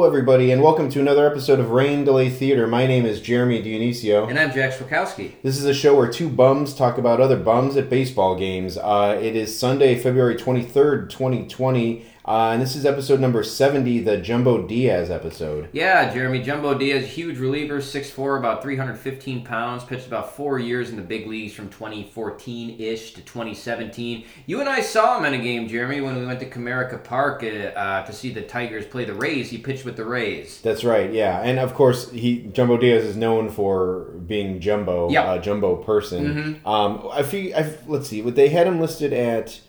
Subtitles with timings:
[0.00, 2.66] Hello, everybody, and welcome to another episode of Rain Delay Theater.
[2.66, 4.30] My name is Jeremy Dionisio.
[4.30, 5.32] And I'm Jack Swakowski.
[5.42, 8.78] This is a show where two bums talk about other bums at baseball games.
[8.78, 14.18] Uh, it is Sunday, February 23rd, 2020, uh, and this is episode number 70, the
[14.18, 15.68] Jumbo Diaz episode.
[15.72, 20.96] Yeah, Jeremy Jumbo Diaz, huge reliever, 6'4", about 315 pounds, pitched about four years in
[20.96, 24.24] the big leagues from 2014-ish to 2017.
[24.46, 27.42] You and I saw him in a game, Jeremy, when we went to Comerica Park
[27.42, 27.46] uh,
[27.78, 29.50] uh, to see the Tigers play the Rays.
[29.50, 30.60] He pitched with the Rays.
[30.60, 31.40] That's right, yeah.
[31.40, 35.24] And of course, he Jumbo Diaz is known for being Jumbo, Yep.
[35.24, 36.60] uh, Jumbo person.
[36.66, 39.60] Um, I feel, I, let's see, what they had him listed at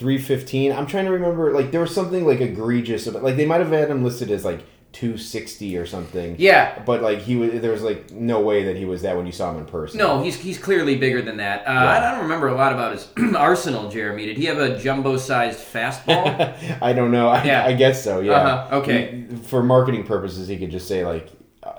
[0.00, 0.72] 315.
[0.72, 3.70] I'm trying to remember, like, there was something, like, egregious about, like, they might have
[3.70, 4.60] had him listed as, like,
[4.92, 6.34] 260 or something.
[6.38, 6.82] Yeah.
[6.84, 9.32] But, like, he was, there was, like, no way that he was that when you
[9.32, 9.98] saw him in person.
[9.98, 11.66] No, he's, he's clearly bigger than that.
[11.66, 14.26] Uh, I don't remember a lot about his arsenal, Jeremy.
[14.26, 16.56] Did he have a jumbo-sized fastball?
[16.82, 17.28] I don't know.
[17.28, 17.64] I, Yeah.
[17.66, 18.32] I guess so, yeah.
[18.32, 19.26] Uh-huh, okay.
[19.30, 21.28] He- for marketing purposes, he could just say, like,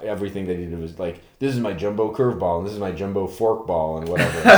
[0.03, 2.91] everything that he did was like, this is my jumbo curveball and this is my
[2.91, 4.31] jumbo forkball and whatever.
[4.41, 4.49] So,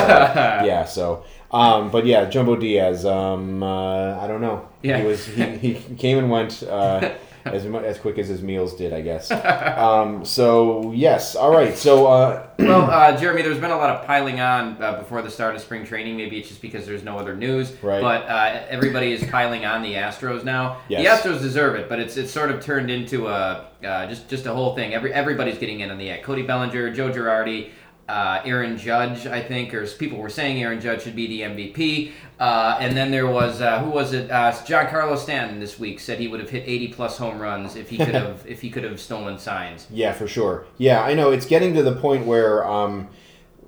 [0.66, 1.24] yeah, so,
[1.54, 4.68] um, but yeah, Jumbo Diaz, um, uh, I don't know.
[4.82, 5.00] Yeah.
[5.00, 7.14] He was, he, he came and went, uh,
[7.46, 9.30] as, as quick as his meals did, I guess.
[9.32, 11.78] Um, so, yes, all right.
[11.78, 15.30] So, uh, well, uh, Jeremy, there's been a lot of piling on uh, before the
[15.30, 16.18] start of spring training.
[16.18, 17.72] Maybe it's just because there's no other news.
[17.82, 18.02] Right.
[18.02, 20.82] But uh, everybody is piling on the Astros now.
[20.88, 21.24] Yes.
[21.24, 24.46] The Astros deserve it, but it's it's sort of turned into a uh, just just
[24.46, 24.94] a whole thing.
[24.94, 26.24] Every everybody's getting in on the act.
[26.24, 27.72] Cody Bellinger, Joe Girardi.
[28.10, 32.12] Uh, Aaron Judge, I think, or people were saying Aaron Judge should be the MVP.
[32.38, 34.30] Uh, and then there was uh, who was it?
[34.30, 37.90] Uh, Giancarlo Stanton this week said he would have hit 80 plus home runs if
[37.90, 39.88] he could have if he could have stolen signs.
[39.90, 40.66] Yeah, for sure.
[40.78, 41.32] Yeah, I know.
[41.32, 43.08] It's getting to the point where, um,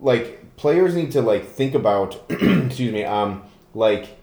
[0.01, 2.21] like, players need to like think about.
[2.29, 3.05] excuse me.
[3.05, 3.43] Um,
[3.73, 4.17] like,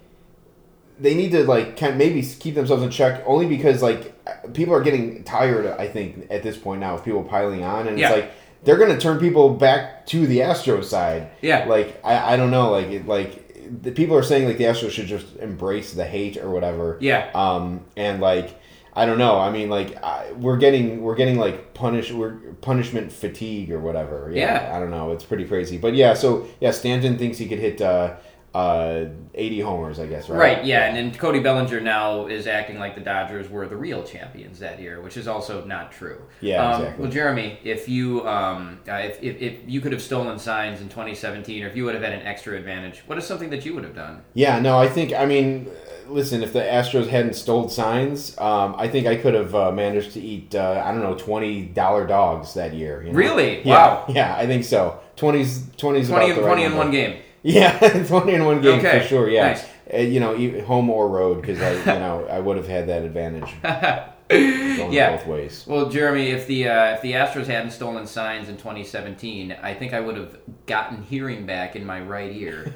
[1.00, 4.14] they need to like kind maybe keep themselves in check only because like
[4.52, 5.66] people are getting tired.
[5.66, 8.10] I think at this point now of people piling on, and Yeah.
[8.12, 8.32] it's like
[8.64, 11.30] they're gonna turn people back to the Astro side.
[11.40, 11.64] Yeah.
[11.66, 12.70] Like I, I don't know.
[12.70, 16.36] Like it, like the people are saying like the Astros should just embrace the hate
[16.36, 16.98] or whatever.
[17.00, 17.30] Yeah.
[17.34, 18.58] Um, and like
[18.94, 19.38] I don't know.
[19.38, 24.30] I mean, like I, we're getting we're getting like punish we're punishment fatigue or whatever.
[24.32, 24.72] Yeah.
[24.74, 25.12] I don't know.
[25.12, 25.78] It's pretty crazy.
[25.78, 26.14] But yeah.
[26.14, 28.16] So yeah, Stanton thinks he could hit uh,
[28.54, 29.04] uh,
[29.34, 29.98] eighty homers.
[29.98, 30.28] I guess.
[30.28, 30.56] Right.
[30.56, 34.02] Right, yeah, and then Cody Bellinger now is acting like the Dodgers were the real
[34.02, 36.20] champions that year, which is also not true.
[36.40, 37.02] Yeah, Um, exactly.
[37.02, 40.88] Well, Jeremy, if you um, uh, if, if, if you could have stolen signs in
[40.88, 43.74] 2017, or if you would have had an extra advantage, what is something that you
[43.74, 44.22] would have done?
[44.34, 44.58] Yeah.
[44.60, 44.78] No.
[44.78, 45.12] I think.
[45.12, 45.68] I mean.
[46.08, 50.12] Listen, if the Astros hadn't stole signs, um, I think I could have uh, managed
[50.12, 53.02] to eat, uh, I don't know, twenty dollar dogs that year.
[53.02, 53.16] you know?
[53.16, 53.62] Really?
[53.62, 54.04] Yeah, Wow.
[54.08, 55.00] Yeah, I think so.
[55.16, 57.22] Twenties, twenties, 20 and 20 in one game.
[57.42, 59.28] Yeah, twenty in one game Okay, for sure.
[59.28, 59.64] Yeah, nice.
[59.92, 63.02] Uh, you know, home or road because I, you know, I would have had that
[63.02, 63.50] advantage
[64.28, 65.16] going Yeah.
[65.16, 65.64] both ways.
[65.66, 69.92] Well, Jeremy, if the uh, if the Astros hadn't stolen signs in 2017, I think
[69.92, 72.72] I would have gotten hearing back in my right ear.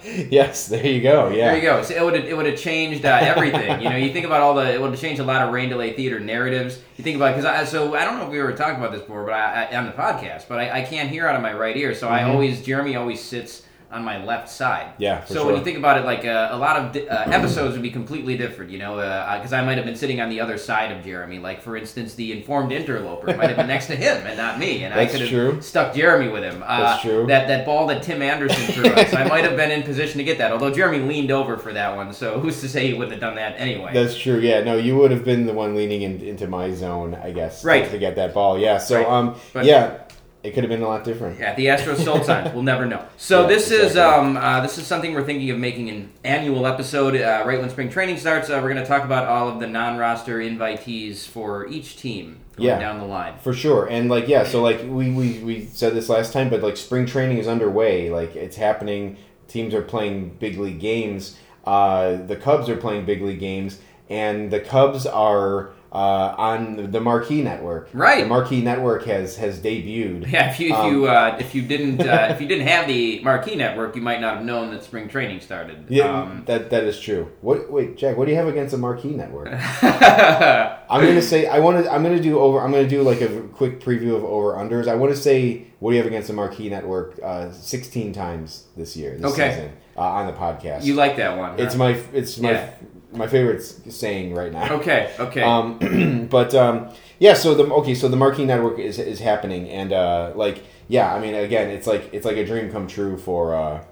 [0.30, 1.30] yes, there you go.
[1.30, 1.82] Yeah, There you go.
[1.82, 3.80] So it would have, it would have changed uh, everything.
[3.80, 5.68] you know, you think about all the it would have changed a lot of rain
[5.70, 6.78] delay theater narratives.
[6.98, 9.00] You think about because I so I don't know if we were talking about this
[9.00, 11.54] before, but I, I on the podcast, but I, I can't hear out of my
[11.54, 14.92] right ear, so I always Jeremy always sits on my left side.
[14.98, 17.74] Yeah, so when you think about it, like uh, a lot of di- uh, episodes
[17.74, 18.70] would be completely different.
[18.70, 21.38] You know, because I might have been sitting on the other side of Jeremy.
[21.38, 24.84] Like for instance, the informed interloper might have been next to him and not me,
[24.84, 26.62] and I could have stuck Jeremy with him.
[26.66, 27.26] Uh, That's true.
[27.26, 30.24] That that ball that Tim Anderson threw us, I might have been in position to
[30.24, 30.52] get that.
[30.52, 33.36] Although Jeremy leaned over for that one, so who's to say he wouldn't have done
[33.36, 33.92] that anyway?
[33.94, 34.38] That's true.
[34.38, 37.64] Yeah, no, you would have been the one leaning in, into my zone, I guess,
[37.64, 37.88] Right.
[37.90, 38.58] to, get that ball.
[38.58, 38.78] Yeah.
[38.78, 39.06] So, Right.
[39.06, 39.98] um, But- yeah,
[40.46, 41.38] it could have been a lot different.
[41.40, 42.52] Yeah, the Astros sold signs.
[42.54, 43.04] We'll never know.
[43.16, 46.66] So Yeah, this is um, uh, this is something we're thinking of making an annual
[46.66, 48.48] episode uh, right when spring training starts.
[48.48, 52.68] Uh, we're going to talk about all of the non-roster invitees for each team going
[52.68, 52.78] Yeah.
[52.78, 53.34] down the line.
[53.42, 56.62] For sure, and like yeah, so like we, we we said this last time, but
[56.62, 58.10] like spring training is underway.
[58.10, 59.16] Like it's happening.
[59.48, 61.36] Teams are playing big league games.
[61.64, 63.78] Uh, the Cubs are playing big league games,
[64.08, 67.88] and the Cubs are uh, on the Marquee Network.
[67.94, 68.22] Right.
[68.24, 70.30] The Marquee Network has has debuted.
[70.36, 72.86] Yeah, if you if Um, you uh, if you didn't uh, if you didn't have
[72.86, 75.86] the Marquee Network, you might not have known that spring training started.
[75.88, 77.30] Yeah, Um, that that is true.
[77.40, 78.16] What wait, Jack?
[78.18, 79.48] What do you have against the Marquee Network?
[79.82, 81.90] I'm gonna say I want to.
[81.92, 82.60] I'm gonna do over.
[82.60, 84.88] I'm gonna do like a quick preview of over unders.
[84.88, 87.18] I want to say what do you have against the Marquee Network?
[87.22, 89.50] Uh, Sixteen times this year, this Okay.
[89.50, 90.84] season, uh, on the podcast.
[90.84, 91.58] You like that one?
[91.58, 92.70] it's my it's my Yeah.
[93.12, 94.74] My favorite saying right now.
[94.74, 95.14] Okay.
[95.18, 95.42] Okay.
[95.42, 99.92] Um, but um, yeah, so the okay, so the Marquee Network is is happening, and
[99.92, 103.54] uh, like yeah, I mean, again, it's like it's like a dream come true for
[103.54, 103.84] uh,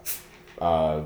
[0.60, 1.02] uh,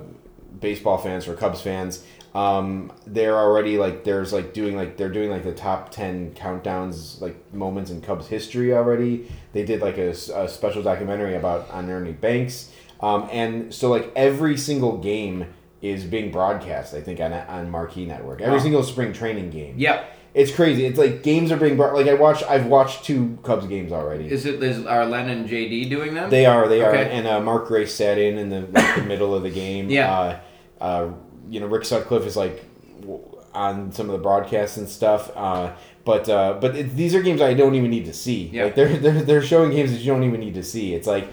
[0.60, 2.04] baseball fans, for Cubs fans.
[2.34, 7.20] Um, they're already like there's like doing like they're doing like the top ten countdowns
[7.20, 9.30] like moments in Cubs history already.
[9.52, 12.70] They did like a special documentary about on Ernie Banks,
[13.00, 15.46] um, and so like every single game
[15.82, 16.94] is being broadcast.
[16.94, 18.40] I think on on Marquee Network.
[18.40, 18.62] Every Wow.
[18.62, 19.74] single spring training game.
[19.78, 20.14] yep.
[20.34, 20.84] It's crazy.
[20.84, 21.94] It's like games are being brought.
[21.94, 22.44] Like I watched.
[22.48, 24.30] I've watched two Cubs games already.
[24.30, 26.28] Is it is are Len and JD doing them?
[26.30, 26.68] They are.
[26.68, 26.94] They are.
[26.94, 29.88] And uh, Mark Grace sat in in the, like, the middle of the game.
[29.90, 30.12] Yeah.
[30.12, 30.38] Uh,
[30.80, 31.10] uh,
[31.48, 32.62] you know, Rick Sutcliffe is like
[33.00, 33.20] w-
[33.54, 35.30] on some of the broadcasts and stuff.
[35.34, 35.72] Uh,
[36.04, 38.50] but uh, but it, these are games I don't even need to see.
[38.52, 38.64] Yeah.
[38.64, 40.94] Like they're, they're they're showing games that you don't even need to see.
[40.94, 41.28] It's like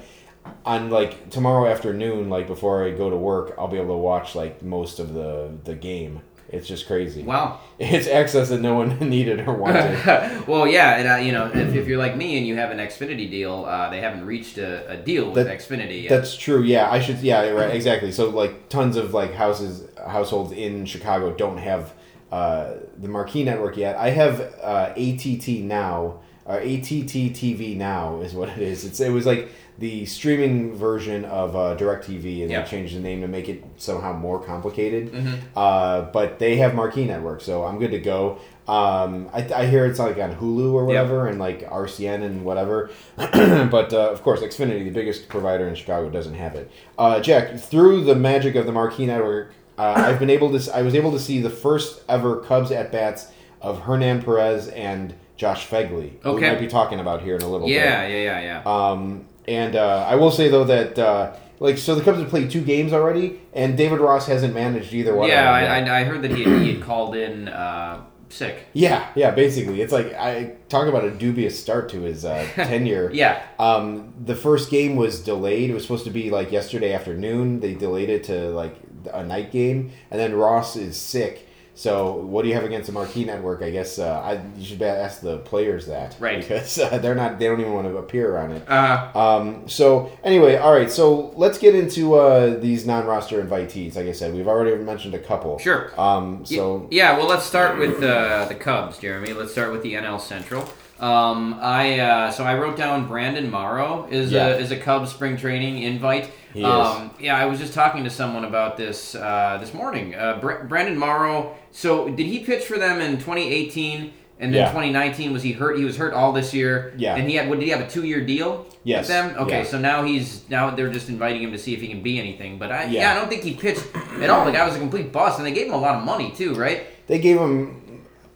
[0.66, 4.36] on like tomorrow afternoon, like before I go to work, I'll be able to watch
[4.36, 6.22] like most of the the game.
[6.50, 7.24] It's just crazy.
[7.24, 7.60] Wow.
[7.80, 10.48] It's access that no one needed or wanted.
[10.48, 12.78] well, yeah, and uh, you know, if, if you're like me and you have an
[12.78, 16.10] Xfinity deal, uh, they haven't reached a, a deal with That- Xfinity yet.
[16.10, 16.62] That's true.
[16.64, 17.20] Yeah, I should.
[17.20, 17.76] Yeah, right.
[17.76, 18.12] Exactly.
[18.12, 21.94] So like tons of like houses, households in Chicago don't have
[22.32, 23.98] uh, the Marquee network yet.
[23.98, 26.22] I have uh, ATT now.
[26.48, 28.86] Or ATT TV now is what it is.
[28.86, 29.50] It's it was like
[29.80, 32.62] the streaming version of uh, DirecTV, and Yeah.
[32.62, 35.12] they changed the name to make it somehow more complicated.
[35.12, 35.38] Mhm.
[35.56, 38.38] Uh, but they have Marquee Network, so I'm good to go.
[38.68, 42.92] Um, I, I hear it's like on Hulu or whatever, and like RCN and whatever.
[43.18, 46.70] but uh, of course, Xfinity, the biggest provider in Chicago, doesn't have it.
[46.98, 50.76] Uh, Jack, through the magic of the Marquee Network, uh, I've been able to.
[50.78, 53.28] I was able to see the first ever Cubs at bats
[53.62, 56.14] of Hernan Perez and Josh Phegley.
[56.22, 57.76] who We might be talking about here in a little bit.
[57.76, 58.90] yeah, yeah, yeah, yeah.
[58.92, 62.50] Um, and uh, I will say though that uh, like so the Cubs have played
[62.52, 65.30] two games already, and David Ross hasn't managed either one.
[65.30, 65.94] yeah, of them yet.
[65.94, 68.66] I, I, I heard that he had, he had called in uh, sick.
[68.74, 69.32] yeah, yeah.
[69.32, 73.12] Basically, it's like I talk about a dubious start to his uh, tenure.
[73.14, 73.44] Yeah.
[73.60, 75.70] Um, the first game was delayed.
[75.70, 77.60] It was supposed to be like yesterday afternoon.
[77.60, 78.76] They delayed it to like
[79.14, 81.45] a night game, and then Ross is sick.
[81.78, 83.62] So what do you have against the Marquee Network?
[83.62, 86.40] I guess uh, I you should ask the players that, Right.
[86.40, 87.38] Because uh, they're not.
[87.38, 88.70] They don't even want to appear on it.
[88.70, 90.90] Uh, Um, so anyway, all right.
[90.90, 93.96] So let's get into uh, these non-roster invitees.
[93.98, 95.60] Like I said, we've already mentioned a couple.
[95.60, 95.92] Sure.
[96.00, 99.34] Um, so yeah, well, let's start with uh, the Cubs, Jeremy.
[99.34, 100.64] Let's start with the NL Central.
[100.98, 104.48] Um, I uh, so I wrote down Brandon Morrow is Yeah.
[104.48, 106.32] a is a Cubs spring training invite.
[106.64, 110.16] Um, Yeah, I was just talking to someone about this uh, this morning.
[110.16, 111.56] Uh, Br- Brandon Morrow.
[111.72, 114.14] So did he pitch for them in 2018?
[114.38, 114.68] And then Yeah.
[114.72, 115.78] 2019 was he hurt?
[115.78, 116.94] He was hurt all this year.
[116.98, 117.16] Yeah.
[117.16, 118.66] And he had what did he have a two year deal?
[118.84, 119.04] Yes.
[119.04, 119.36] With them.
[119.44, 119.64] Okay, Yeah.
[119.66, 122.58] so now he's now they're just inviting him to see if he can be anything.
[122.58, 123.12] But I yeah, Yeah.
[123.12, 123.84] I don't think he pitched
[124.22, 124.44] at all.
[124.46, 126.54] The guy was a complete bust, and they gave him a lot of money too,
[126.54, 126.84] right?
[127.08, 127.82] they gave him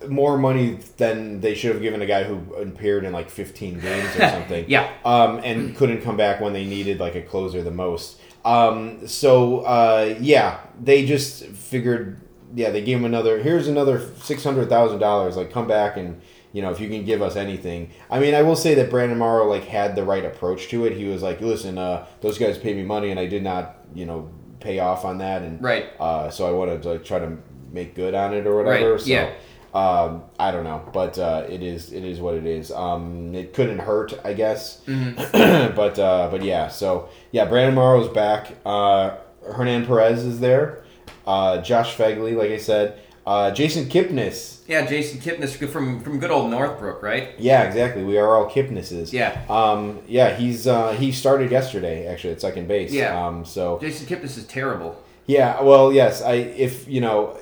[0.07, 4.15] more money than they should have given a guy who appeared in like 15 games
[4.15, 4.65] or something.
[4.67, 4.89] Yeah.
[5.03, 8.19] Um, and couldn't come back when they needed like a closer the most.
[8.45, 12.21] Um, so uh, yeah, they just figured.
[12.55, 13.37] Yeah, they gave him another.
[13.43, 15.37] Here's another six hundred thousand dollars.
[15.37, 16.19] Like, come back and
[16.51, 17.91] you know if you can give us anything.
[18.09, 20.97] I mean, I will say that Brandon Morrow like had the right approach to it.
[20.97, 24.05] He was like, listen, uh, those guys paid me money and I did not, you
[24.07, 24.29] know,
[24.61, 25.85] pay off on that, and Right.
[25.99, 27.37] uh, so I wanted to like, try to
[27.71, 28.93] make good on it or whatever.
[28.93, 29.33] Right, So, yeah.
[29.73, 32.71] Um, I don't know, but uh, it is it is what it is.
[32.71, 34.81] Um, it couldn't hurt, I guess.
[34.87, 35.75] Mm-hmm.
[35.75, 38.55] but uh, but yeah, so yeah, Brandon Morrow's back.
[38.65, 40.83] Uh, Hernan Perez is there.
[41.27, 42.99] Uh, Josh Phegley, like I said.
[43.27, 44.61] Uh, Jason Kipnis.
[44.67, 47.35] Yeah, Jason Kipnis from from good old Northbrook, right?
[47.37, 48.03] Yeah, exactly.
[48.03, 49.13] We are all Kipnises.
[49.13, 49.39] Yeah.
[49.47, 52.91] Um, yeah, he's uh, he started yesterday actually at second base.
[52.91, 53.23] Yeah.
[53.23, 54.99] Um, so Jason Kipnis is terrible.
[55.27, 56.23] Yeah, well, yes.
[56.23, 57.37] I if you know,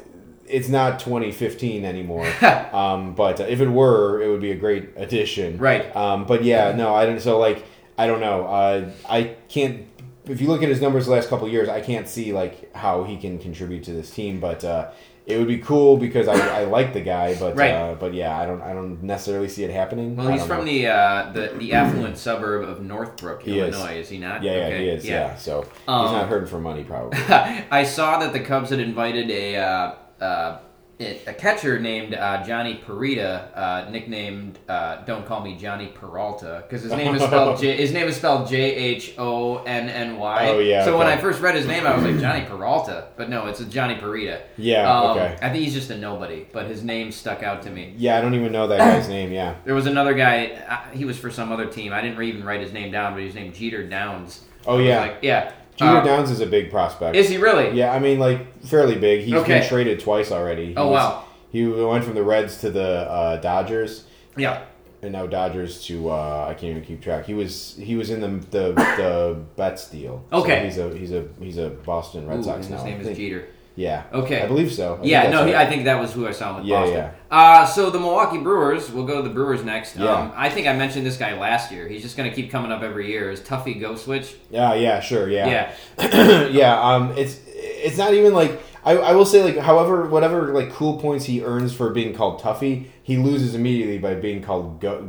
[0.47, 2.25] it's not 2015 anymore.
[2.73, 5.57] um, but if it were, it would be a great addition.
[5.57, 5.93] Right.
[5.95, 7.19] Um, but yeah, no, I don't.
[7.19, 7.65] So like,
[7.97, 8.45] I don't know.
[8.45, 9.85] Uh, I can't.
[10.25, 12.75] If you look at his numbers the last couple of years, I can't see like
[12.75, 14.39] how he can contribute to this team.
[14.41, 14.91] But uh,
[15.25, 17.33] it would be cool because I, I like the guy.
[17.39, 17.71] But Right.
[17.71, 20.15] uh, but yeah, I don't I don't necessarily see it happening.
[20.17, 20.71] Well, he's from know.
[20.71, 23.59] the, uh, the the affluent suburb of Northbrook, He.
[23.59, 23.99] Illinois.
[23.99, 24.09] Is.
[24.09, 24.43] he not?
[24.43, 25.05] Yeah, yeah, Okay, he is.
[25.05, 27.19] Yeah, so he's Um, not hurting for money probably.
[27.71, 30.59] I saw that the Cubs had invited a uh,
[30.99, 36.63] it, a catcher named uh, Johnny Pereda, uh, nicknamed uh, "Don't call me Johnny Peralta"
[36.67, 40.17] because his name is spelled J, his name is spelled J H O N N
[40.17, 40.47] Y.
[40.49, 41.05] Oh, yeah, So when.
[41.05, 43.93] I first read his name, I was like Johnny Peralta, but no, it's a Johnny
[43.95, 44.41] Pereda.
[44.57, 45.37] Yeah, Um, okay.
[45.39, 47.93] I think he's just a nobody, but his name stuck out to me.
[47.95, 49.31] Yeah, I don't even know that guy's name.
[49.31, 49.55] Yeah.
[49.65, 50.47] There was another guy.
[50.67, 51.93] Uh, he was for some other team.
[51.93, 54.45] I didn't even write his name down, but he was named Jeter Downs.
[54.65, 54.99] Oh, yeah.
[54.99, 55.53] like, yeah.
[55.77, 57.15] Jeter Uh, Downs is a big prospect.
[57.15, 57.71] Is he really?
[57.77, 59.21] Yeah, I mean, like fairly big.
[59.21, 59.59] He's Okay.
[59.59, 60.67] been traded twice already.
[60.67, 61.23] He Oh, was- wow.
[61.51, 64.03] He went from the Reds to the uh, Dodgers,
[64.35, 64.59] Yeah.
[65.01, 67.25] and now Dodgers to uh, I can't even keep track.
[67.25, 70.23] He was he was in the the, the Betts deal.
[70.31, 70.65] So Okay.
[70.65, 72.75] he's a he's a he's a Boston Red Ooh, Sox now.
[72.77, 73.15] his name is.
[73.17, 73.45] Jeter.
[73.77, 74.03] Yeah.
[74.11, 74.41] Okay.
[74.41, 74.99] I believe so.
[75.01, 75.55] I Yeah, no, right.
[75.55, 76.97] I think that was who I saw with Yeah, Boston.
[76.97, 77.11] yeah.
[77.29, 79.95] Uh, so the Milwaukee Brewers, we'll go to the Brewers next.
[79.95, 80.11] Yeah.
[80.11, 81.87] Um, I think I mentioned this guy last year.
[81.87, 83.29] He's just going to keep coming up every year.
[83.29, 84.33] Is Tuffy Gosewisch?
[84.49, 85.71] Yeah, yeah, sure, yeah.
[85.99, 86.47] Yeah.
[86.51, 90.71] yeah, um, it's it's not even like I, I will say like however whatever like
[90.71, 95.07] cool points he earns for being called Tuffy, he loses immediately by being called Go-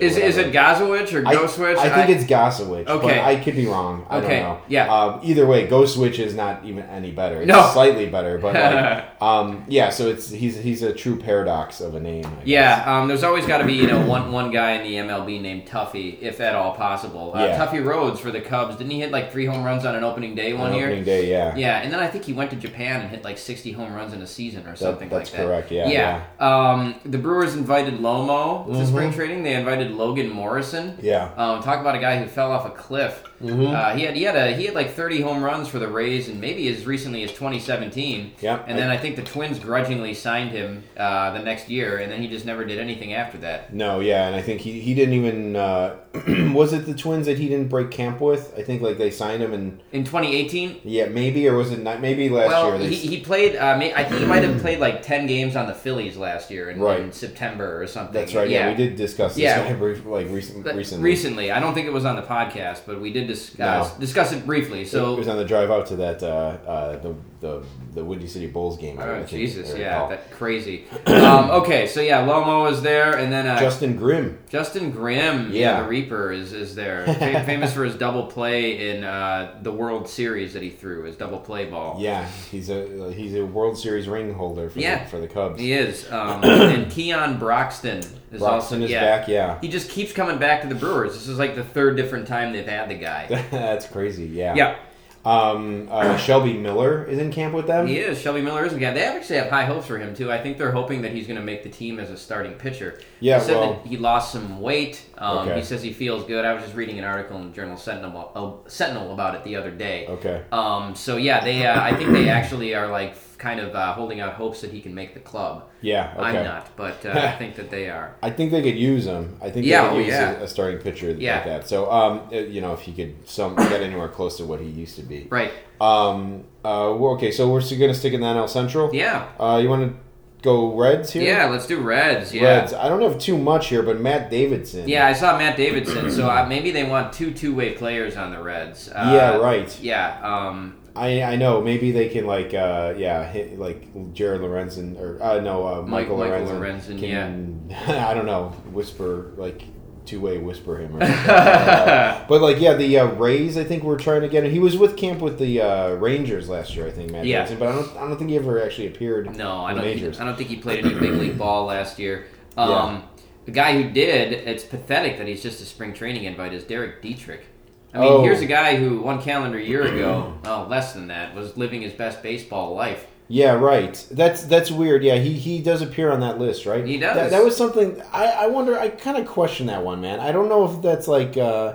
[0.00, 1.76] Is, is it Gazowicz or I, Go Switch?
[1.76, 2.86] I think it's Gosowicz.
[2.88, 3.06] Okay.
[3.08, 4.06] But I could be wrong.
[4.08, 4.60] I Okay, don't know.
[4.68, 4.88] yeah.
[4.90, 7.42] Um, either way, Ghost Switch is not even any better.
[7.42, 7.68] It's No.
[7.74, 9.90] slightly better, but like, um, yeah.
[9.90, 12.24] So it's he's he's a true paradox of a name.
[12.24, 12.30] I.
[12.46, 15.42] Yeah, um, there's always got to be you know one one guy in the MLB
[15.42, 17.32] named Tuffy, if at all possible.
[17.34, 17.58] Uh, Yeah.
[17.66, 18.76] Tuffy Rhodes for the Cubs.
[18.76, 20.86] Didn't he hit like three home runs on an opening day one On year?
[20.86, 21.54] opening day, yeah.
[21.54, 24.14] Yeah, and then I think he went to Japan and hit like 60 home runs
[24.14, 25.32] in a season or something like that.
[25.32, 26.22] That's correct, yeah, Yeah.
[26.38, 29.42] Um, the Brewers invited Lomo to spring training.
[29.42, 30.92] They invited Logan Morrison.
[30.92, 31.04] Mm-hmm.
[31.06, 31.30] Yeah.
[31.36, 33.24] Um, talk about a guy who fell off a cliff.
[33.42, 33.72] Mhm.
[33.74, 36.28] Uh, he had he had a he had like 30 home runs for the Rays,
[36.28, 38.32] and maybe as recently as 2017.
[38.40, 42.12] Yeah, And then I think the Twins grudgingly signed him uh, the next year, and
[42.12, 43.72] then he just never did anything after that.
[43.72, 45.96] No, yeah, and I think he, he didn't even uh,
[46.52, 48.52] was it the Twins that he didn't break camp with?
[48.58, 52.00] I think like they signed him and In 2018, yeah, maybe or was it not?
[52.00, 52.78] Maybe last well, year.
[52.78, 53.56] They, he, he played.
[53.56, 56.70] Uh, I think he might have played like 10 games on the Phillies last year
[56.70, 56.99] in, Right.
[57.00, 58.12] In September or something.
[58.14, 58.48] that's right.
[58.48, 58.68] Yeah.
[58.70, 59.76] we did discuss this Yeah.
[60.06, 61.04] like recent, But recently.
[61.04, 61.50] recently.
[61.52, 64.00] I don't think it was on the podcast, but we did discuss No.
[64.00, 64.84] discuss it briefly.
[64.84, 66.26] So it was on the drive out to that uh,
[66.66, 68.98] uh, the the the Windy City Bulls game.
[68.98, 70.84] I oh, Jesus, yeah, that crazy.
[71.06, 74.38] um, okay, so yeah, Lomo is there, and then uh, Justin Grimm.
[74.48, 75.78] Justin Grimm, yeah.
[75.78, 75.82] Yeah.
[75.82, 80.08] the Reaper is is there, Fa- famous for his double play in uh, the World
[80.08, 81.96] Series that he threw, his double play ball.
[81.98, 85.04] Yeah, he's a he's a World Series ring holder for Yeah.
[85.04, 85.58] the, for the Cubs.
[85.60, 89.00] He is, um, and Keon Broxton is also is yeah.
[89.18, 89.28] back.
[89.28, 91.14] Yeah, He just keeps coming back to the Brewers.
[91.14, 93.26] This is like the third different time they've had the guy.
[93.50, 94.26] that's crazy.
[94.26, 94.54] Yeah.
[94.54, 94.76] yeah,
[95.24, 97.86] Um, uh, Shelby Miller is in camp with them.
[97.86, 98.18] He is.
[98.18, 98.92] Shelby Miller is a guy.
[98.92, 100.32] They actually have high hopes for him too.
[100.32, 102.98] I think they're hoping that he's going to make the team as a starting pitcher.
[103.20, 105.04] Yeah, he said well- that he lost some weight.
[105.18, 105.58] Um, Okay.
[105.58, 106.44] He says he feels good.
[106.44, 109.56] I was just reading an article in the Journal Sentinel, uh, Sentinel about it the
[109.56, 110.06] other day.
[110.06, 110.42] Okay.
[110.52, 111.66] Um, so yeah, they.
[111.66, 114.80] Uh, I think they actually are like kind of uh, holding out hopes that he
[114.80, 115.64] can make the club.
[115.80, 116.12] Yeah.
[116.16, 116.22] Okay.
[116.38, 118.14] I'm not, but uh, I think that they are.
[118.22, 119.36] I think they could use him.
[119.42, 120.32] I think Yeah, they oh, could use yeah.
[120.40, 121.36] a, a starting pitcher Yeah.
[121.36, 121.68] like that.
[121.68, 124.66] So, um, uh, you know, if he could some get anywhere close to what he
[124.68, 125.26] used to be.
[125.30, 125.52] Right.
[125.80, 126.44] Um.
[126.64, 126.94] Uh.
[126.98, 127.32] well, Okay.
[127.32, 128.94] So we're still gonna stick in the NL Central.
[128.94, 129.26] Yeah.
[129.40, 129.58] Uh.
[129.62, 129.98] You want to
[130.42, 131.22] go Reds here?
[131.22, 131.46] Yeah.
[131.46, 132.34] Let's do Reds.
[132.34, 132.42] Yeah.
[132.44, 132.74] Reds.
[132.74, 134.86] I don't have too much here, but Matt Davidson.
[134.88, 136.10] Yeah, I saw Matt Davidson.
[136.10, 138.88] so uh, maybe they want two two-way players on the Reds.
[138.90, 139.80] Uh, Yeah, right.
[139.80, 140.18] Yeah.
[140.22, 141.60] Um, I I know.
[141.60, 146.18] Maybe they can like uh yeah hit like Jared Lorenzen or uh no uh, Michael,
[146.18, 146.98] Michael Lorenzen.
[146.98, 148.48] Lorenzen, can, I don't know.
[148.72, 149.62] Whisper like
[150.06, 150.96] two way whisper him.
[150.96, 151.00] Or.
[151.30, 153.56] Uh, but like yeah, the uh, Rays.
[153.56, 154.50] I think we're trying to get him.
[154.50, 156.86] He was with camp with the uh, Rangers last year.
[156.86, 157.46] I think Matt Yeah.
[157.54, 159.36] But I don't I don't think he ever actually appeared.
[159.36, 159.84] No, I don't.
[159.84, 160.20] majors.
[160.20, 162.26] I don't think he played any big league ball last year.
[162.56, 163.04] Um,
[163.44, 166.52] The guy who did, it's pathetic that he's just a spring training invite.
[166.52, 167.46] Is Derek Dietrich?
[167.92, 168.22] I mean, Oh.
[168.22, 171.92] here's a guy who one calendar year ago, oh, less than that, was living his
[171.92, 173.06] best baseball life.
[173.28, 174.04] Yeah, right.
[174.10, 175.04] That's that's weird.
[175.04, 176.84] Yeah, he he does appear on that list, right?
[176.84, 177.14] He does.
[177.16, 178.78] That, that was something I I wonder.
[178.78, 180.18] I kind of question that one, man.
[180.20, 181.36] I don't know if that's like.
[181.36, 181.74] uh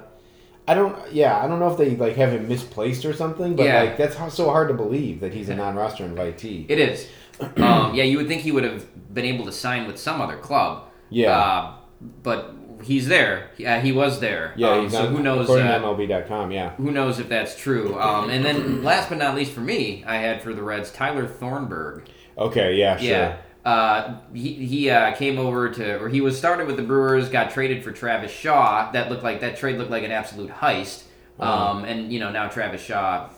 [0.67, 0.97] I don't.
[1.13, 3.55] Yeah, I don't know if they like have him misplaced or something.
[3.55, 3.83] But Yeah.
[3.83, 6.65] like that's how, so hard to believe that he's a non-roster invitee.
[6.67, 7.07] It is.
[7.39, 10.37] um, yeah, you would think he would have been able to sign with some other
[10.37, 10.85] club.
[11.09, 11.37] Yeah.
[11.37, 11.73] Uh,
[12.23, 12.54] but
[12.85, 13.49] he's there.
[13.57, 14.53] Yeah, he was there.
[14.55, 15.43] yeah, Um, he's so on, who knows?
[15.45, 16.71] According uh, to MLB.com, yeah.
[16.75, 17.99] who knows if that's true?
[17.99, 21.27] Um, and then last but not least for me, I had for the Reds Tyler
[21.27, 22.03] Thornburg.
[22.37, 23.09] Okay, yeah, sure.
[23.09, 23.37] Yeah.
[23.63, 27.49] Uh, he he uh, came over to, or he was started with the Brewers, got
[27.49, 28.91] traded for Travis Shaw.
[28.91, 31.03] That looked like that trade looked like an absolute heist.
[31.39, 31.71] Uh-huh.
[31.71, 33.29] Um, and you know now Travis Shaw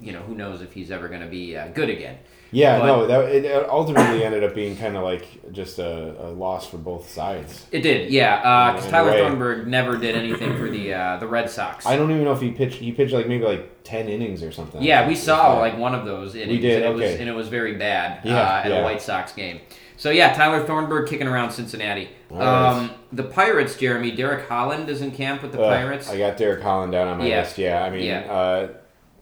[0.00, 2.18] you know, who knows if he's ever going to be uh, good again.
[2.50, 6.28] Yeah, But- no, that it ultimately ended up being kind of like just a, a
[6.30, 7.66] loss for both sides.
[7.72, 8.72] It did, yeah.
[8.72, 9.20] Because a Tyler way.
[9.20, 11.84] Thornburg never did anything for the uh, the Red Sox.
[11.86, 12.76] I don't even know if he pitched.
[12.76, 14.82] He pitched like maybe like ten innings or something.
[14.82, 17.48] Yeah, we saw like one of those innings, did, and it was and it was
[17.48, 18.76] very bad Yeah, uh, at yeah.
[18.78, 19.60] a White Sox game.
[19.98, 22.08] So yeah, Tyler Thornburg kicking around Cincinnati.
[22.30, 22.46] Right.
[22.46, 26.08] Um, the Pirates, Jeremy Derek Holland is in camp with the Ugh, Pirates.
[26.08, 27.40] I got Derek Holland down on my Yeah.
[27.40, 27.58] list.
[27.58, 28.20] Yeah, I mean, Yeah.
[28.32, 28.68] uh,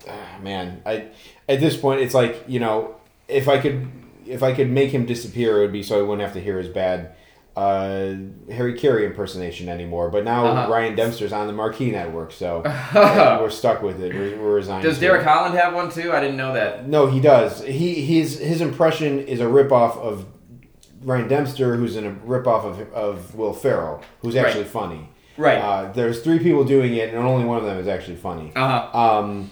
[0.09, 1.07] ah, man, I
[1.49, 2.96] at this point it's like you know
[3.29, 3.89] if I could
[4.27, 6.59] if I could make him disappear, it would be so I wouldn't have to hear
[6.59, 7.13] his bad
[7.57, 8.15] uh,
[8.53, 10.11] Harry Caray impersonation anymore.
[10.11, 10.71] But now Uh-huh.
[10.71, 12.63] Ryan Dempster's on the Marquee Network, so
[12.95, 14.13] we're stuck with it.
[14.15, 14.83] We're, we're resigned.
[14.85, 15.27] Does Derek it.
[15.27, 16.13] Holland have one too?
[16.13, 16.89] I didn't know that.
[16.89, 17.63] No, he does.
[17.65, 20.27] He his his impression is a ripoff of
[21.03, 24.47] Ryan Dempster, who's in a ripoff of of Will Ferrell, who's Right.
[24.47, 25.09] actually funny.
[25.39, 25.59] Right.
[25.59, 28.53] Uh, there's three people doing it, and only one of them is actually funny.
[28.57, 28.99] Uh huh.
[29.19, 29.51] Um,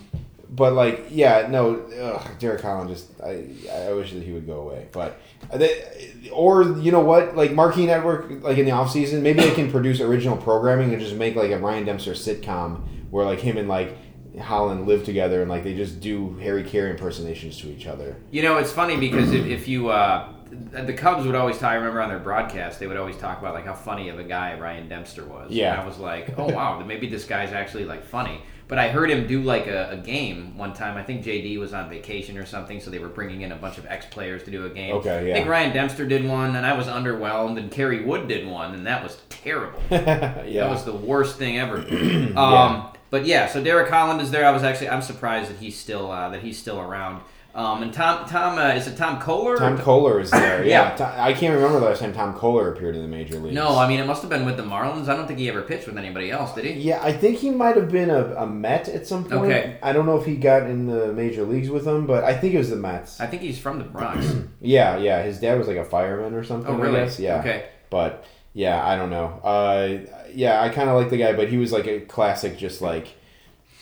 [0.54, 4.60] but like, yeah, no, ugh, Derek Holland just I I wish that he would go
[4.60, 4.86] away.
[4.92, 5.20] But
[5.52, 9.54] they, or you know what, like Marquee Network, like in the off season, maybe they
[9.54, 13.56] can produce original programming and just make like a Ryan Dempster sitcom where like him
[13.56, 13.96] and like
[14.40, 18.16] Holland live together and like they just do Harry Caray impersonations to each other.
[18.30, 21.72] You know, it's funny because if, if you uh, the Cubs would always talk.
[21.72, 24.24] I remember on their broadcast they would always talk about like how funny of a
[24.24, 25.50] guy Ryan Dempster was.
[25.50, 25.72] Yeah.
[25.72, 28.40] And I was like, oh wow, maybe this guy's actually like funny.
[28.66, 30.96] But I heard him do like a, a game one time.
[30.96, 33.76] I think JD was on vacation or something, so they were bringing in a bunch
[33.76, 34.94] of ex players to do a game.
[34.96, 35.48] Okay, I think.
[35.48, 37.58] Ryan Dempster did one, and I was underwhelmed.
[37.58, 39.80] And Kerry Wood did one, and that was terrible.
[39.90, 40.44] yeah.
[40.44, 41.76] That was the worst thing ever.
[41.78, 42.90] um, Yeah.
[43.10, 44.44] But yeah, so Derek Holland is there.
[44.44, 47.22] I was actually I'm surprised that he's still uh, that he's still around.
[47.54, 49.56] Um, and Tom Tom uh, is it Tom Koehler?
[49.56, 50.64] Tom Koehler is there.
[50.66, 51.14] Yeah, Yeah.
[51.24, 53.54] I can't remember the last time Tom Koehler appeared in the major leagues.
[53.54, 55.08] no, I mean it must have been with the Marlins.
[55.08, 56.72] I don't think he ever pitched with anybody else, did he?
[56.80, 59.52] Yeah, I think he might have been a, a Met at some point.
[59.52, 59.78] Okay.
[59.84, 62.54] I don't know if he got in the major leagues with them, but I think
[62.54, 63.20] it was the Mets.
[63.20, 64.26] I think he's from the Bronx.
[64.60, 65.22] Yeah, yeah.
[65.22, 66.74] His dad was like a fireman or something.
[66.74, 67.00] oh, really?
[67.02, 67.20] I guess.
[67.20, 67.38] Yeah.
[67.40, 67.66] Okay.
[67.90, 69.26] But yeah, I don't know.
[69.44, 69.98] Uh,
[70.32, 73.08] yeah, I kind of like the guy, but he was like a classic, just like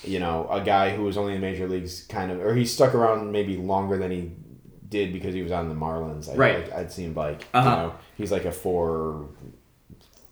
[0.04, 2.64] you know, a guy who was only in the major leagues, kind of, or he
[2.64, 4.32] stuck around maybe longer than he
[4.88, 6.30] did because he was on the Marlins.
[6.30, 6.64] I, Right.
[6.64, 7.70] Like, I'd seemed like Uh-huh.
[7.70, 9.28] you know he's like a four.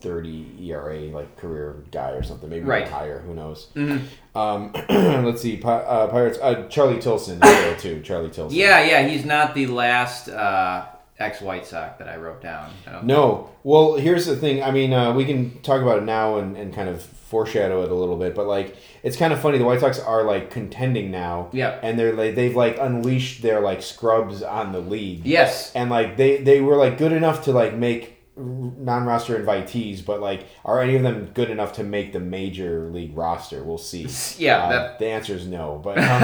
[0.00, 2.89] 30 ERA like career guy or something maybe Right.
[2.89, 4.00] higher who knows Mhm.
[4.35, 4.73] um,
[5.27, 7.39] let's see Pi- uh, Pirates uh, Charlie Tilson
[7.79, 10.87] too Charlie Tilson Yeah, yeah, he's not the last uh,
[11.19, 12.71] ex White Sox that I wrote down.
[12.87, 13.50] I No.
[13.62, 14.62] Well, here's the thing.
[14.62, 17.91] I mean, uh, we can talk about it now and, and kind of foreshadow it
[17.91, 19.57] a little bit, but like, it's kind of funny.
[19.59, 21.79] The White Sox are like contending now, Yeah.
[21.83, 25.73] and they're like they've like unleashed their like scrubs on the league, Yes.
[25.75, 30.47] and like they they were like good enough to like make non-roster invitees, but like,
[30.65, 33.63] are any of them good enough to make the major league roster?
[33.63, 34.07] We'll see.
[34.43, 36.21] Yeah, Uh, that- the answer is no, but um,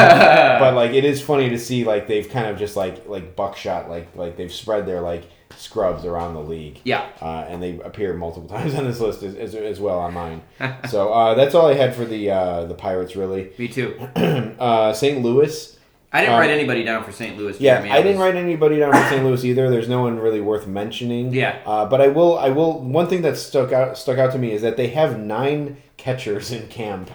[0.60, 3.88] but like it is funny to see like they've kind of just like like buckshot
[3.90, 5.24] like like they've spread their like
[5.56, 6.80] scrubs around the league.
[6.84, 7.06] Yeah.
[7.20, 10.42] uh, and they appear multiple times on this list as, as, as well on mine.
[10.88, 13.50] so uh, that's all I had for the uh, the Pirates really.
[13.58, 13.94] Me too.
[14.58, 15.22] Uh, St.
[15.22, 15.74] Louis.
[16.12, 17.36] I didn't write anybody down for St.
[17.36, 17.60] Louis.
[17.60, 17.90] Yeah, Jeremy.
[17.90, 19.22] I didn't was- write anybody down for St.
[19.24, 19.68] Louis either.
[19.68, 21.34] There's no one really worth mentioning.
[21.34, 21.58] Yeah.
[21.66, 22.38] Uh, but I will.
[22.38, 22.80] I will.
[22.80, 26.52] One thing that stuck out stuck out to me is that they have nine catchers
[26.52, 27.10] in camp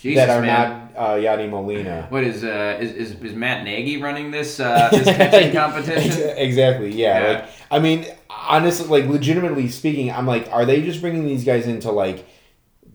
[0.00, 0.90] Jesus, that are man.
[0.94, 2.06] not uh, Yadi Molina.
[2.08, 6.34] What is uh is, is, is Matt Nagy running this uh, this catching competition?
[6.36, 6.92] exactly.
[6.92, 7.20] Yeah.
[7.20, 7.32] Yeah.
[7.32, 11.66] Like I mean, honestly, like legitimately speaking, I'm like, are they just bringing these guys
[11.66, 12.26] in to like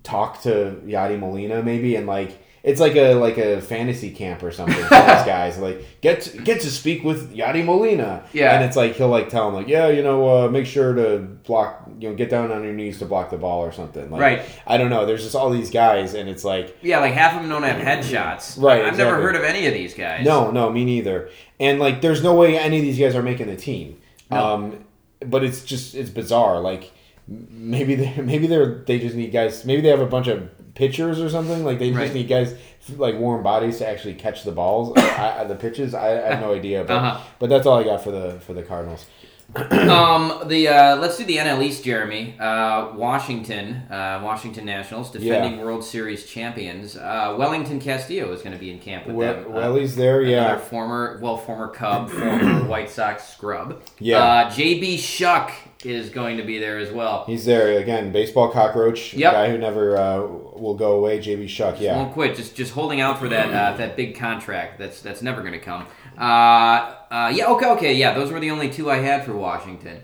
[0.03, 2.37] talk to Yadi Molina maybe and like.
[2.63, 4.89] It's like a like a fantasy camp or something for these
[5.25, 5.57] guys.
[5.57, 8.23] Like get to, get to speak with Yadi Molina.
[8.33, 8.53] Yeah.
[8.55, 11.17] and it's like he'll like tell them like yeah you know uh, make sure to
[11.19, 14.11] block you know get down on your knees to block the ball or something.
[14.11, 14.41] Like, Right.
[14.67, 15.07] I don't know.
[15.07, 17.81] There's just all these guys and it's like Yeah, like half of them don't have
[17.81, 18.61] headshots.
[18.61, 20.23] Right, I've never heard of any of these guys.
[20.23, 21.29] No, no, me neither.
[21.59, 23.99] And like, there's no way any of these guys are making the team.
[24.29, 24.37] No.
[24.53, 24.85] Um,
[25.25, 26.59] but it's just it's bizarre.
[26.59, 26.91] Like
[27.27, 29.65] maybe they maybe they're they just need guys.
[29.65, 30.49] Maybe they have a bunch of
[30.81, 31.63] pitchers or something.
[31.63, 32.03] Like they Right.
[32.03, 32.55] just need guys
[32.97, 35.93] like warm bodies to actually catch the balls, I, I- the pitches.
[35.93, 36.83] I, I have no idea.
[36.83, 37.19] But Uh-huh.
[37.39, 39.05] but that's all I got for the for the Cardinals.
[39.55, 42.35] Um, the uh, let's do the NL East, Jeremy.
[42.39, 46.95] Uh, Washington, uh, Washington Nationals, defending World Series champions.
[46.95, 49.51] Uh, Wellington Castillo is going to be in camp with Well, them.
[49.51, 50.21] Uh, Welly's there.
[50.21, 50.57] Yeah.
[50.57, 53.81] former, well, former Cub, former White Sox scrub.
[53.99, 54.19] Yeah.
[54.23, 55.51] Uh, JB Shuck
[55.85, 57.25] is going to be there as well.
[57.25, 58.11] He's there again.
[58.11, 59.13] Baseball cockroach.
[59.13, 59.33] Yep.
[59.33, 61.19] Guy who never uh, will go away.
[61.19, 61.79] JB Shuck.
[61.79, 61.95] Yeah.
[61.97, 62.35] Won't quit.
[62.35, 64.79] Just just holding out for that uh, that big contract.
[64.79, 65.87] That's that's never going to come.
[66.17, 67.47] Uh, uh, yeah.
[67.47, 67.69] Okay.
[67.71, 67.93] Okay.
[67.93, 68.13] Yeah.
[68.13, 70.01] Those were the only two I had for Washington.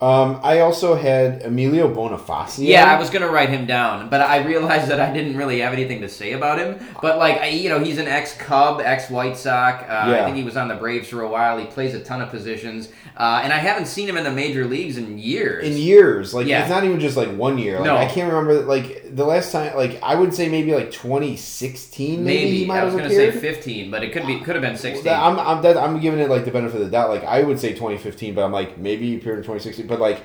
[0.00, 2.58] Um, I also had Emilio Bonifacio.
[2.64, 5.72] Yeah, I was gonna write him down, but I realized that I didn't really have
[5.72, 6.78] anything to say about him.
[7.02, 9.82] But like, I, you know, he's an ex-Cub, ex-White Sox.
[9.82, 11.58] Uh, I think he was on the Braves for a while.
[11.58, 14.66] He plays a ton of positions, uh, and I haven't seen him in the major
[14.66, 15.66] leagues in years.
[15.66, 16.32] in years.
[16.32, 16.60] Like Yeah.
[16.60, 17.78] it's not even just like one year.
[17.78, 17.96] Like No.
[17.96, 18.60] I can't remember.
[18.66, 22.24] Like the last time, like I would say maybe like 2016.
[22.24, 24.54] Maybe, Maybe he might I was have gonna say 15, but it could be could
[24.54, 25.04] have been 16.
[25.04, 27.10] That- I'm I'm, that, I'm giving it like the benefit of the doubt.
[27.10, 29.86] Like I would say 2015, but I'm like maybe he appeared in 2016.
[29.86, 30.22] But like,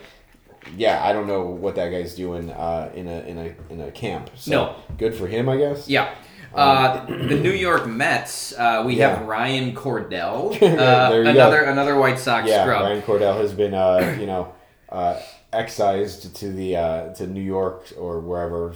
[0.77, 3.91] yeah, I don't know what that guy's doing uh, in a in a in a
[3.91, 4.29] camp.
[4.35, 4.75] So No.
[4.97, 5.87] good for him, I guess.
[5.89, 6.13] Yeah.
[6.53, 8.53] Uh, the New York Mets.
[8.55, 11.71] Uh, we have Ryan Cordell, uh, another go.
[11.71, 12.81] another White Sox Yeah, scrub.
[12.83, 14.53] Ryan Cordell has been, uh, you know,
[14.89, 15.19] uh,
[15.53, 18.73] excised to the uh, to New York or wherever.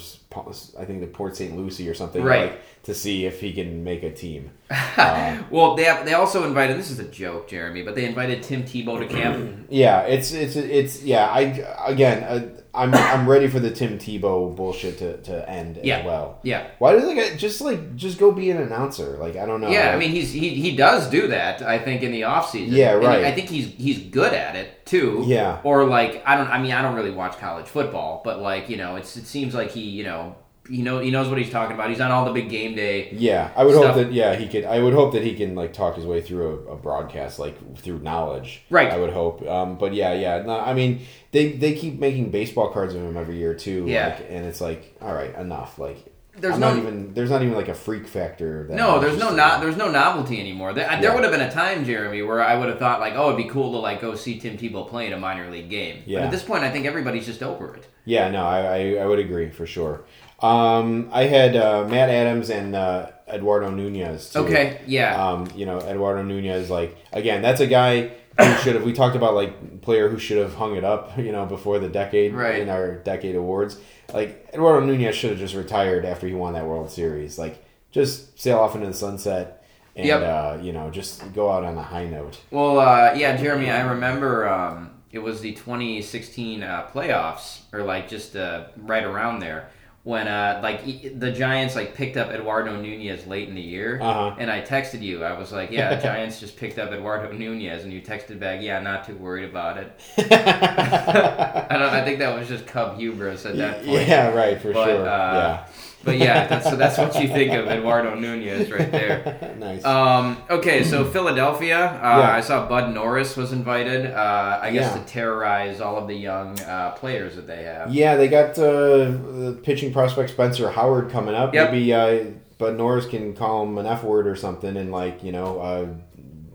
[0.80, 1.56] I think the Port St.
[1.58, 2.52] Lucie or something, Right.
[2.52, 4.52] Like, to see if he can make a team.
[4.70, 6.78] Uh, Well, they have, they also invited.
[6.78, 9.68] This is a joke, Jeremy, but they invited Tim Tebow to camp.
[9.70, 11.26] yeah, it's it's it's yeah.
[11.28, 11.40] I
[11.86, 15.98] again, uh, I'm I'm ready for the Tim Tebow bullshit to, to end Yeah.
[16.00, 16.40] as well.
[16.44, 16.68] Yeah.
[16.80, 19.18] Why does guy just like just go be an announcer?
[19.18, 19.70] Like I don't know.
[19.70, 21.62] Yeah, I mean he's he, he does do that.
[21.62, 22.74] I think in the off season.
[22.76, 23.26] Yeah, And right.
[23.26, 25.24] I think he's he's good at it too.
[25.26, 25.60] Yeah.
[25.64, 26.48] Or like I don't.
[26.50, 29.54] I mean I don't really watch college football, but like you know, it's it seems
[29.56, 30.27] like he you know
[30.70, 31.90] he know he knows what he's talking about.
[31.90, 33.10] He's on all the big game day.
[33.12, 33.96] Yeah, I would stuff.
[33.96, 34.66] hope that yeah he could.
[34.66, 37.78] I would hope that he can like talk his way through a, a broadcast like
[37.78, 38.64] through knowledge.
[38.70, 38.92] Right.
[38.92, 39.48] I would hope.
[39.48, 40.42] Um, but yeah, yeah.
[40.44, 41.02] No, I mean
[41.32, 43.86] they they keep making baseball cards of him every year too.
[43.88, 44.08] Yeah.
[44.10, 45.78] Like, and it's like all right, enough.
[45.80, 48.68] Like There's I'm no- not even there's not even like a freak factor.
[48.68, 50.74] That No, there's no not there's no novelty anymore.
[50.74, 53.32] There, there would have been a time, Jeremy, where I would have thought like, oh,
[53.32, 56.02] it'd be cool to like go see Tim Tebow play in a minor league game.
[56.06, 56.20] But Yeah.
[56.26, 57.88] at this point, I think everybody's just over it.
[58.06, 60.02] Yeah, no, I, I, I would agree for sure.
[60.40, 64.32] Um, I had uh, Matt Adams and uh, Eduardo Nunez.
[64.32, 64.40] Too.
[64.40, 65.16] Okay, yeah.
[65.30, 68.84] Um, you know, Eduardo Nunez, like again, that's a guy who should have.
[68.84, 71.90] We talked about like player who should have hung it up, you know, before the
[71.90, 72.60] decade Right.
[72.62, 73.78] in our decade awards.
[74.14, 77.38] Like Eduardo Nunez should have just retired after he won that World Series.
[77.40, 79.64] Like just sail off into the sunset
[79.96, 80.22] and Yep.
[80.22, 82.40] uh, you know just go out on a high note.
[82.52, 88.08] Well, uh, yeah, Jeremy, I remember um, it was the 2016 uh, playoffs, or like
[88.08, 89.70] just uh, right around there,
[90.08, 94.36] when uh, like the Giants like picked up Eduardo Nunez late in the year, Uh-huh.
[94.40, 95.22] and I texted you.
[95.26, 98.80] I was like, "Yeah, Giants just picked up Eduardo Nunez," and you texted back, "Yeah,
[98.80, 101.82] not too worried about it." I don't.
[101.94, 104.08] I think that was just Cub hubris at that point.
[104.08, 105.08] yeah, right for But, sure.
[105.10, 105.66] uh,
[106.04, 109.56] But yeah, that's, so that's what you think of Eduardo Nunez right there.
[109.60, 109.84] nice.
[109.84, 112.32] Um, okay, so Philadelphia, uh, Yeah.
[112.32, 115.02] I saw Bud Norris was invited, uh, I guess Yeah.
[115.02, 117.94] to terrorize all of the young uh, players that they have.
[117.94, 118.64] Yeah, they got uh,
[119.12, 121.54] the pitching prospect Spencer Howard coming up.
[121.54, 121.72] Yep.
[121.72, 122.26] Maybe uh,
[122.58, 125.88] Bud Norris can call him an F word or something and like you know uh,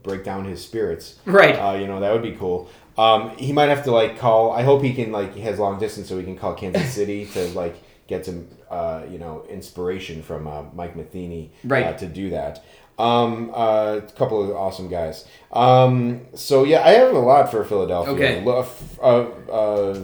[0.02, 1.16] break down his spirits.
[1.26, 1.55] Right.
[1.55, 2.70] Uh, you know that would be cool.
[2.96, 4.52] Um, he might have to like call.
[4.52, 7.26] I hope he can like he has long distance so he can call Kansas City
[7.26, 7.76] to like
[8.07, 11.87] get some uh, you know inspiration from uh, Mike Matheny Right.
[11.87, 12.65] uh, to do that.
[12.99, 15.27] Um, uh, a couple of awesome guys.
[15.53, 18.12] Um, so yeah, I have a lot for Philadelphia.
[18.15, 18.45] Okay.
[18.45, 19.99] Lo- f- Uh, uh,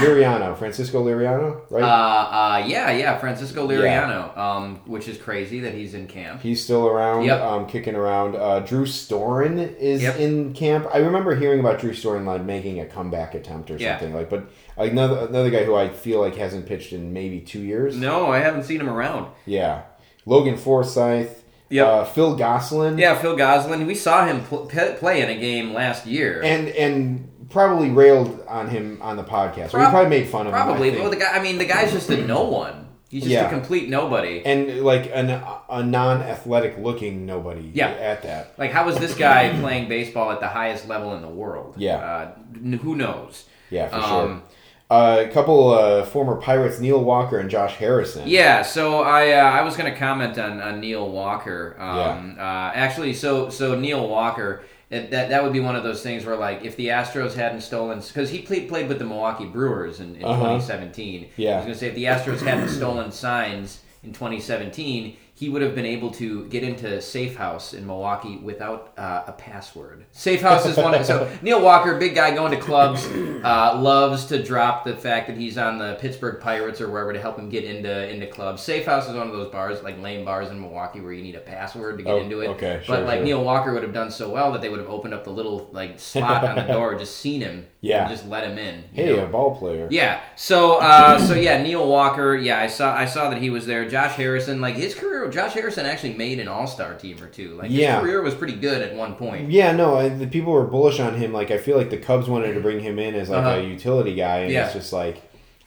[0.00, 1.82] Liriano, Francisco Liriano, right?
[1.82, 6.40] Uh, uh, yeah, yeah, Francisco Liriano, um, which is crazy that he's in camp.
[6.42, 7.40] He's still around, Yep.
[7.40, 8.36] um, kicking around.
[8.36, 10.18] Uh, Drew Storen is Yep.
[10.18, 10.86] in camp.
[10.92, 13.98] I remember hearing about Drew Storen like making a comeback attempt or Yeah.
[13.98, 14.30] something like.
[14.30, 14.44] But
[14.76, 17.96] another another guy who I feel like hasn't pitched in maybe two years.
[17.96, 19.26] No, I haven't seen him around.
[19.46, 19.82] Yeah,
[20.26, 21.28] Logan Forsythe.
[21.70, 21.86] Yep.
[21.86, 22.98] Uh, Phil Gosselin.
[22.98, 24.66] Yeah, Phil Gosselin, we saw him pl-
[24.98, 26.42] play in a game last year.
[26.44, 29.74] And and probably railed on him on the podcast.
[29.74, 30.90] or we probably made fun of Probably.
[30.90, 30.96] him.
[30.98, 32.88] I Well, the guy, I mean, the guy's just a no one.
[33.10, 33.46] He's just Yeah.
[33.46, 34.42] a complete nobody.
[34.44, 35.28] and like an,
[35.68, 37.70] a non-athletic looking nobody.
[37.74, 37.88] Yeah.
[37.90, 38.54] At that.
[38.58, 41.74] Like, how is this guy playing baseball at the highest level in the world?
[41.76, 41.96] Yeah.
[41.96, 42.30] Uh,
[42.78, 43.44] who knows?
[43.70, 44.42] Yeah, for Um, sure.
[44.90, 48.24] Uh, a couple uh, former Pirates, Neil Walker and Josh Harrison.
[48.28, 51.76] Yeah, so I uh, I was going to comment on, on Neil Walker.
[51.78, 54.62] Um, uh, actually, so so Neil Walker.
[54.92, 57.62] It, that that would be one of those things where like if the Astros hadn't
[57.62, 60.36] stolen because he played played with the Milwaukee Brewers in, in Uh-huh.
[60.58, 61.28] 2017.
[61.36, 61.52] Yeah.
[61.52, 65.74] I was gonna say if the Astros hadn't stolen signs in 2017, he would have
[65.74, 70.04] been able to get into Safe House in Milwaukee without uh, a password.
[70.12, 74.26] Safe House is one of so Neil Walker, big guy going to clubs, uh, loves
[74.26, 77.48] to drop the fact that he's on the Pittsburgh Pirates or wherever to help him
[77.48, 78.62] get into into clubs.
[78.62, 81.34] Safe House is one of those bars like lane bars in Milwaukee where you need
[81.34, 82.48] a password to get Oh, into it.
[82.50, 83.24] okay, but like sure.
[83.24, 85.68] Neil Walker would have done so well that they would have opened up the little
[85.72, 88.08] like slot on the door, just seen him, Yeah.
[88.08, 88.84] just let him in.
[88.92, 89.24] Hey, know?
[89.24, 89.88] a ball player.
[89.90, 90.20] Yeah.
[90.36, 92.36] So uh, so yeah, Neil Walker.
[92.36, 93.88] Yeah, I saw I saw that he was there.
[93.88, 97.54] Josh Harrison, like his career Josh Harrison actually made an All Star team or two.
[97.56, 97.96] Like Yeah.
[97.96, 99.50] his career was pretty good at one point.
[99.50, 101.32] Yeah, no, I, the people were bullish on him.
[101.32, 103.58] Like, I feel like the Cubs wanted to bring him in as like Uh-huh.
[103.60, 104.64] a utility guy, and Yeah.
[104.66, 105.20] it's just like,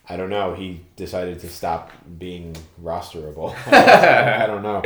[0.07, 0.53] I don't know.
[0.53, 3.55] He decided to stop being rosterable.
[3.67, 4.83] I don't know.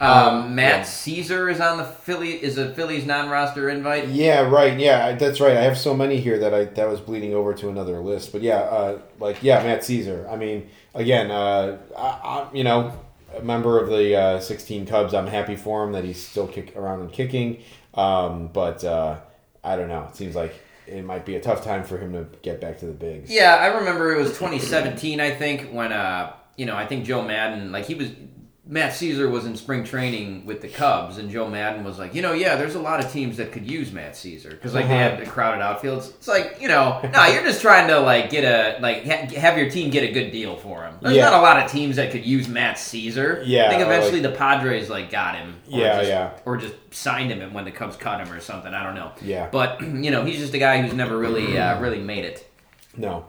[0.00, 1.22] Um, Matt yeah.
[1.22, 4.08] Szczur is on the Philly is a Phillies non-roster invite.
[4.08, 4.78] Yeah, right.
[4.78, 5.56] Yeah, that's right.
[5.56, 8.32] I have so many here that I that was bleeding over to another list.
[8.32, 10.30] But yeah, uh, like yeah, Matt Szczur.
[10.30, 12.92] I mean, again, uh, I, I, you know,
[13.36, 15.14] a member of the uh, 16 Cubs.
[15.14, 17.62] I'm happy for him that he's still kick around and kicking.
[17.94, 19.18] Um, but uh,
[19.62, 20.06] I don't know.
[20.10, 20.54] It seems like
[20.86, 23.30] it might be a tough time for him to get back to the bigs.
[23.30, 27.22] Yeah, I remember it was 2017, I think, when uh, you know, I think Joe
[27.22, 28.10] Maddon, like he was,
[28.68, 32.20] Matt Szczur was in spring training with the Cubs, and Joe Maddon was like, you
[32.22, 34.94] know, yeah, there's a lot of teams that could use Matt Szczur because like they
[34.94, 35.10] Uh-huh.
[35.16, 36.08] had the crowded outfields.
[36.10, 39.56] It's like, you know, no, you're just trying to like get a like ha- have
[39.56, 40.94] your team get a good deal for him.
[41.00, 41.30] There's Yeah.
[41.30, 43.44] not a lot of teams that could use Matt Szczur.
[43.46, 45.54] Yeah, I think eventually the Padres like got him.
[45.72, 46.30] Or Yeah, just, yeah.
[46.44, 48.74] Or just signed him when the Cubs cut him or something.
[48.74, 49.12] I don't know.
[49.22, 49.48] Yeah.
[49.52, 52.50] But you know, he's just a guy who's never really uh, really made it.
[52.96, 53.26] No,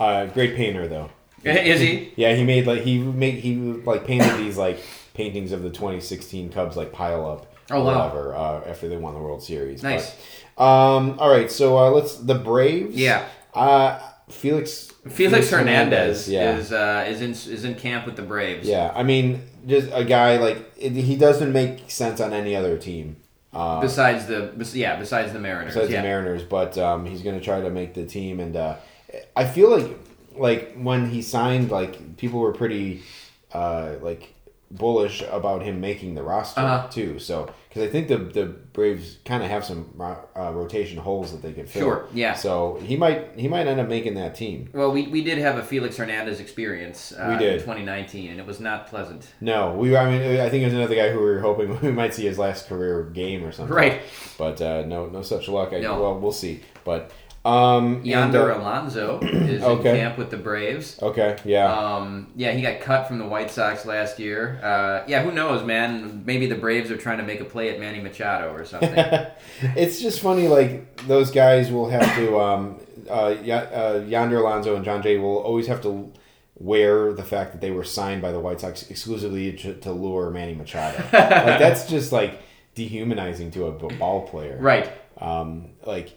[0.00, 1.10] uh, great painter though.
[1.44, 2.12] Is he?
[2.16, 4.78] Yeah, he made like he made he like painted these like
[5.14, 7.46] paintings of the 2016 Cubs like pile up.
[7.70, 8.06] Oh, wow.
[8.08, 8.34] Whatever.
[8.34, 9.82] Uh, after they won the World Series.
[9.82, 10.14] Nice.
[10.56, 11.18] But, um.
[11.18, 11.50] All right.
[11.50, 12.94] So uh, let's the Braves.
[12.96, 13.26] Yeah.
[13.54, 14.88] Uh, Felix.
[15.08, 16.56] Felix Hernandez Yeah.
[16.56, 18.68] is uh, is in is in camp with the Braves.
[18.68, 18.92] yeah.
[18.94, 23.16] I mean, just a guy like it, he doesn't make sense on any other team.
[23.52, 25.74] Uh, Besides the yeah, besides the Mariners.
[25.74, 26.00] besides yeah.
[26.00, 28.40] the Mariners, but um, he's going to try to make the team.
[28.40, 28.76] And uh,
[29.36, 29.90] I feel like
[30.36, 33.02] like when he signed, like people were pretty
[33.52, 34.34] uh, like
[34.70, 36.88] bullish about him making the roster Uh-huh.
[36.88, 37.18] too.
[37.18, 41.30] So because I think the the Braves kind of have some ro- uh, rotation holes
[41.32, 41.82] that they could fill.
[41.82, 42.32] Sure, yeah.
[42.34, 44.70] So he might he might end up making that team.
[44.72, 47.54] Well, we, we did have a Felix Hernandez experience uh, We did.
[47.54, 49.26] in 2019, and it was not pleasant.
[49.42, 49.94] No, we.
[49.94, 52.24] I mean, I think it was another guy who we were hoping we might see
[52.24, 53.74] his last career game or something.
[53.76, 54.00] Right.
[54.38, 55.74] But uh, no, no such luck.
[55.74, 56.00] I, No.
[56.00, 56.60] Well, we'll see.
[56.84, 57.10] But
[57.44, 59.90] um, Yonder uh, Alonso is Okay.
[59.90, 60.98] in camp with the Braves.
[61.02, 61.72] okay, yeah.
[61.72, 64.60] Um, yeah, he got cut from the White Sox last year.
[64.62, 66.22] Uh, yeah, who knows, man?
[66.24, 68.94] Maybe the Braves are trying to make a play at Manny Machado or something.
[69.76, 72.38] it's just funny, like those guys will have to.
[72.42, 72.78] Um,
[73.10, 76.12] uh, y- uh, Yonder Alonso and Jon Jay will always have to
[76.54, 80.30] wear the fact that they were signed by the White Sox exclusively to, to lure
[80.30, 80.98] Manny Machado.
[81.02, 81.10] like
[81.58, 82.40] that's just like
[82.76, 84.90] dehumanizing to a ball player, right.
[85.18, 86.16] Um, like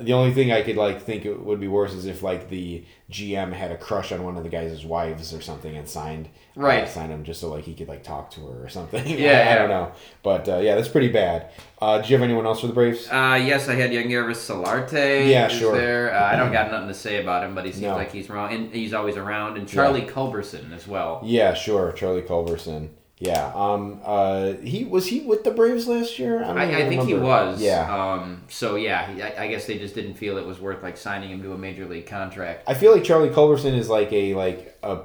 [0.00, 2.84] the only thing I could like think it would be worse is if like the
[3.10, 6.84] GM had a crush on one of the guys' wives or something and signed Right.
[6.84, 9.06] uh, signed him just so like he could like talk to her or something.
[9.18, 9.92] Yeah, I, I don't know,
[10.22, 11.50] but uh, yeah, that's pretty bad.
[11.82, 13.08] Uh, do you have anyone else for the Braves?
[13.08, 15.28] Uh, yes, I had Yangervis Solarte.
[15.28, 15.76] Yeah, sure.
[15.76, 17.94] There, uh, I don't got nothing to say about him, but he seems No.
[17.94, 19.58] like he's around and he's always around.
[19.58, 21.20] And Charlie Culberson as well.
[21.22, 22.88] Yeah, sure, Charlie Culberson.
[23.18, 26.42] Yeah, um, uh, he was he with the Braves last year?
[26.42, 27.62] I, I even think he was.
[27.62, 28.42] Yeah, Um.
[28.48, 31.30] So yeah, he, I, I guess they just didn't feel it was worth like signing
[31.30, 32.64] him to a major league contract.
[32.66, 35.02] I feel like Charlie Culberson is like a like a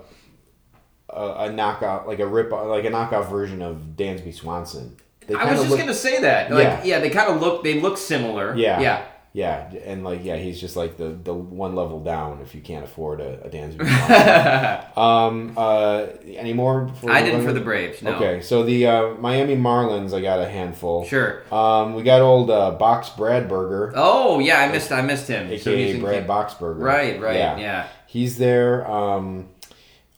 [1.10, 4.98] a, a knockout, like a rip, like a knockoff version of Dansby Swanson.
[5.28, 6.52] They I was just look- gonna say that.
[6.52, 6.84] Like, Yeah.
[6.84, 7.63] yeah, they kind of look.
[7.63, 8.56] They look similar.
[8.56, 8.80] Yeah.
[8.82, 9.06] Yeah.
[9.39, 12.84] Yeah, and like yeah, he's just like the the one level down if you can't
[12.84, 13.80] afford a, a Dansby.
[14.99, 16.89] Um, uh, any more?
[16.99, 18.02] For I didn't for the Braves.
[18.02, 18.15] No.
[18.15, 21.06] Okay, so the uh, Miami Marlins, I got a handful.
[21.06, 21.41] Sure.
[21.54, 24.91] Um, we got old uh, Box Bradburger, Oh yeah, I missed.
[24.91, 25.47] I missed him.
[25.47, 26.82] aka So he's Brad Boxberger.
[26.82, 27.21] Right.
[27.21, 27.36] Right.
[27.38, 27.88] Yeah.
[28.08, 28.86] he's there.
[28.91, 29.47] Um,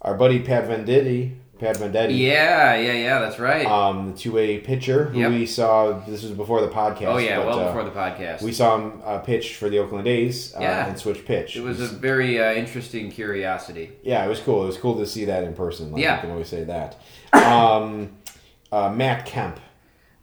[0.01, 2.17] our buddy Pat Venditti, Pat Venditti.
[2.17, 2.75] Yeah.
[2.75, 2.91] Yeah.
[2.93, 3.19] Yeah.
[3.19, 3.65] That's right.
[3.65, 5.31] Um, the two A pitcher who Yep.
[5.31, 5.91] we saw.
[6.05, 7.05] This was before the podcast.
[7.05, 7.37] oh yeah.
[7.37, 8.41] but, Well uh, before the podcast.
[8.41, 10.87] we saw him uh, pitch for the Oakland A's uh, Yeah.
[10.87, 11.55] and switch pitch.
[11.55, 13.91] it was a very uh, interesting curiosity.
[14.03, 14.63] yeah, it was cool.
[14.63, 15.91] It was cool to see that in person.
[15.91, 16.15] Like, Yeah.
[16.15, 16.97] you can always say that.
[17.31, 18.09] Um,
[18.71, 19.59] uh, Matt Kemp.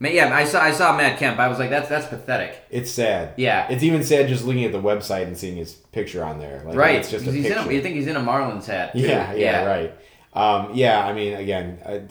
[0.00, 0.60] Yeah, I saw.
[0.62, 1.40] I saw Matt Kemp.
[1.40, 2.56] I was like, that's that's pathetic.
[2.70, 3.34] It's sad.
[3.36, 3.66] Yeah.
[3.68, 6.62] It's even sad just looking at the website and seeing his picture on there.
[6.64, 6.94] Like, right.
[6.96, 7.58] It's just a he's in.
[7.58, 8.92] A, you think he's in a Marlins hat?
[8.92, 9.00] Too.
[9.00, 9.92] yeah, yeah, right.
[10.34, 12.02] Um, yeah, I mean, again, a,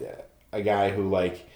[0.58, 1.48] a guy who like,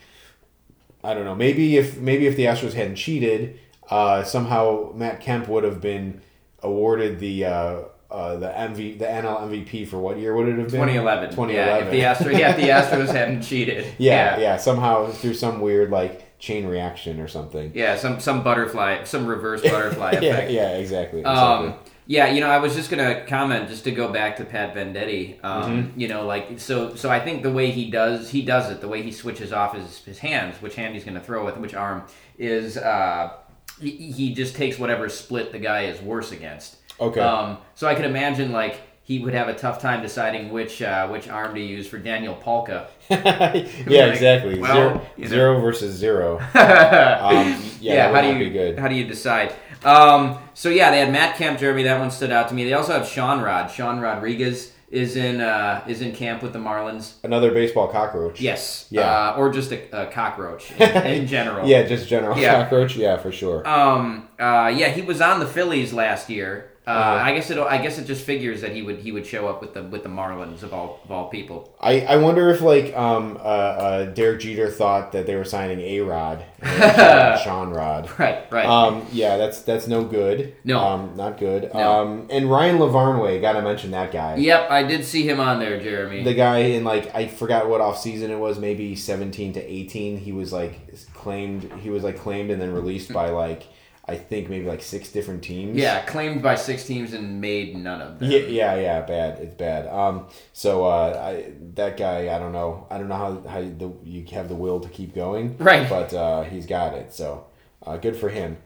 [1.04, 5.48] I don't know, maybe if maybe if the Astros hadn't cheated, uh, somehow Matt Kemp
[5.48, 6.22] would have been
[6.64, 7.80] awarded the uh,
[8.12, 10.82] uh, the MV the NL MVP for what year would it have been?
[10.82, 11.30] 2011.
[11.32, 11.54] 2011.
[11.54, 12.64] Yeah, if the Astros, yeah, if the
[13.08, 13.86] Astros hadn't cheated.
[13.98, 17.72] yeah, yeah, somehow through some weird like chain reaction or something.
[17.74, 20.52] Yeah, some some butterfly, some reverse butterfly yeah, effect.
[20.52, 21.24] yeah, exactly.
[21.24, 21.91] Um, exactly.
[22.08, 25.44] Yeah, you know, I was just gonna comment just to go back to Pat Venditti.
[25.44, 26.00] Um, Mm-hmm.
[26.00, 26.96] You know, like so.
[26.96, 28.82] So I think the way he does, he does it.
[28.82, 31.74] The way he switches off his his hands, which hand he's gonna throw with, which
[31.74, 32.04] arm,
[32.38, 33.34] is uh,
[33.80, 36.78] he, he just takes whatever split the guy is worse against.
[37.00, 37.20] Okay.
[37.20, 41.08] Um, so I could imagine like he would have a tough time deciding which uh,
[41.08, 42.88] which arm to use for Daniel Palka.
[43.10, 43.18] yeah,
[43.50, 44.60] like, exactly.
[44.60, 44.74] well,
[45.18, 46.40] zero, zero versus zero.
[46.56, 48.78] Um, yeah, yeah, how do you be good.
[48.80, 49.54] how do you decide?
[49.84, 51.84] Um, so yeah, they had Matt Kemp, Jeremy.
[51.84, 52.64] That one stood out to me.
[52.66, 53.70] They also have Sean Rod.
[53.72, 57.14] Sean Rodriguez is in uh, is in camp with the Marlins.
[57.24, 58.42] Another baseball cockroach.
[58.42, 58.88] Yes.
[58.90, 59.02] Yeah.
[59.32, 61.68] Uh, or just a, a cockroach in, in general.
[61.68, 62.64] Yeah, just general Yeah.
[62.64, 62.96] cockroach.
[62.96, 63.68] Yeah, for sure.
[63.68, 64.28] Um.
[64.40, 64.72] Uh.
[64.76, 64.90] Yeah.
[64.90, 66.71] He was on the Phillies last year.
[66.88, 66.92] Uh.
[66.92, 67.60] I guess it.
[67.60, 70.02] I guess it just figures that he would he would show up with the with
[70.02, 71.76] the Marlins of all of all people.
[71.80, 75.80] I, I wonder if like um uh, uh Derek Jeter thought that they were signing
[75.80, 76.44] A Rod,
[77.44, 78.10] Sean Rod.
[78.20, 78.52] Right.
[78.52, 78.66] Right.
[78.66, 80.56] Um, yeah, that's that's no good.
[80.64, 80.80] No.
[80.80, 81.72] um, not good.
[81.74, 82.02] No.
[82.02, 84.38] Um, and Ryan Lavarnway, gotta mention that guy.
[84.38, 84.70] yep.
[84.72, 86.24] I did see him on there, Jeremy.
[86.24, 90.18] The guy in like I forgot what off season it was, maybe seventeen to eighteen.
[90.18, 91.72] He was like claimed.
[91.80, 93.68] He was like claimed and then released by like
[94.08, 95.78] I think maybe like six different teams.
[95.78, 96.02] yeah.
[96.06, 98.30] Claimed by six teams and made none of them.
[98.32, 99.40] Yeah, yeah, yeah, bad.
[99.40, 99.88] It's bad.
[99.88, 102.88] Um, so uh, I, that guy, I don't know.
[102.90, 105.56] I don't know how how the, you have the will to keep going.
[105.60, 105.88] Right.
[105.88, 107.14] But uh, he's got it.
[107.14, 107.46] So
[107.86, 108.58] uh, good for him.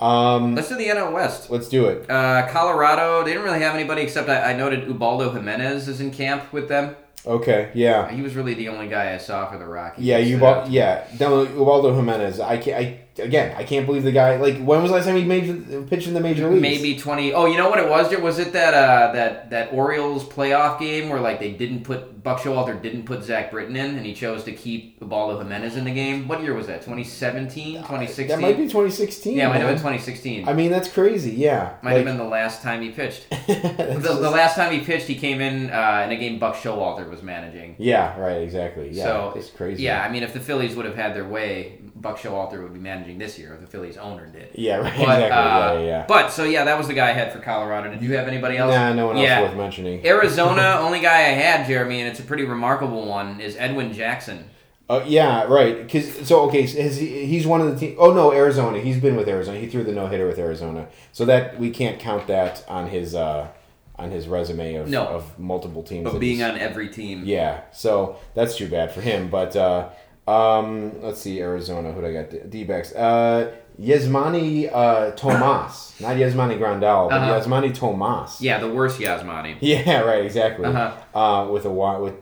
[0.00, 1.48] Um, Let's do the NL West.
[1.50, 2.10] let's do it.
[2.10, 6.10] Uh, Colorado, they didn't really have anybody except I, I noted Ubaldo Jimenez is in
[6.10, 6.96] camp with them.
[7.24, 7.70] Okay.
[7.74, 8.10] Yeah.
[8.10, 10.04] He was really the only guy I saw for the Rockies.
[10.04, 10.70] Yeah, you bought.
[10.70, 12.40] Yeah, Ubaldo Jimenez.
[12.40, 12.76] I can't.
[12.84, 13.54] I again.
[13.56, 14.36] I can't believe the guy.
[14.36, 16.62] Like, when was the last time he made pitched in the major leagues?
[16.62, 17.32] Maybe twenty.
[17.32, 18.14] Oh, you know what it was?
[18.16, 22.38] Was it that uh, that that Orioles playoff game where like they didn't put Buck
[22.40, 25.90] Showalter didn't put Zach Britton in, and he chose to keep Ubaldo Jimenez in the
[25.92, 26.28] game?
[26.28, 26.82] What year was that?
[26.82, 28.28] 2017, 2016?
[28.28, 29.36] That might be 2016.
[29.36, 30.48] Yeah, it might have been 2016.
[30.48, 31.32] I mean, that's crazy.
[31.32, 31.74] Yeah.
[31.82, 33.26] might have been the last time he pitched.
[33.52, 37.08] The, the last time he pitched, he came in uh, in a game Buck Showalter
[37.08, 37.76] was managing.
[37.78, 38.18] yeah.
[38.18, 38.42] Right.
[38.42, 38.90] Exactly.
[38.90, 39.04] Yeah.
[39.04, 39.82] So, it's crazy.
[39.82, 42.80] Yeah, I mean, if the Phillies would have had their way, Buck Showalter would be
[42.80, 44.50] managing this year if the Phillies owner did.
[44.54, 44.76] Yeah.
[44.82, 44.92] Right.
[44.96, 45.30] But, exactly.
[45.30, 45.72] uh, yeah.
[45.72, 45.80] Yeah.
[45.86, 46.04] yeah.
[46.08, 47.90] But so yeah, that was the guy I had for Colorado.
[47.90, 48.74] Did you have anybody else?
[48.74, 50.04] Nah, no one else worth mentioning.
[50.04, 54.50] Arizona, only guy I had, Jeremy, and it's a pretty remarkable one, is Edwin Jackson.
[54.90, 55.78] Uh, yeah, right.
[55.86, 57.96] Because so okay, so has he, he's one of the team.
[57.98, 58.80] Oh no, Arizona.
[58.80, 59.58] He's been with Arizona.
[59.58, 60.88] He threw the no hitter with Arizona.
[61.12, 63.48] So that we can't count that on his uh,
[63.96, 65.04] on his resume of, No.
[65.06, 66.12] of multiple teams.
[66.12, 67.22] Of being on every team.
[67.24, 69.30] Yeah, so that's too bad for him.
[69.30, 69.90] But uh,
[70.26, 71.92] um, let's see, Arizona.
[71.92, 72.50] Who do I got?
[72.50, 72.92] D backs.
[72.94, 77.40] Uh, Yasmany uh, Tomas, not Yasmani Grandal, but Uh-huh.
[77.40, 78.40] Yasmany Tomas.
[78.40, 79.56] Yeah, the worst Yasmany.
[79.60, 80.66] Yeah, right, exactly.
[80.66, 81.18] Uh-huh.
[81.18, 82.14] Uh, with a Y, with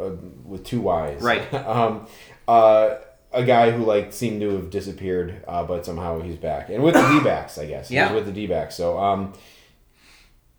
[0.00, 0.10] uh,
[0.44, 1.22] with two Y's.
[1.22, 1.52] Right.
[1.66, 2.06] um,
[2.46, 2.96] uh,
[3.32, 6.94] a guy who like seemed to have disappeared, uh, but somehow he's back, and with
[6.94, 7.88] the D backs, I guess.
[7.88, 8.12] He Yeah.
[8.12, 8.74] was with the D backs.
[8.76, 9.32] So um,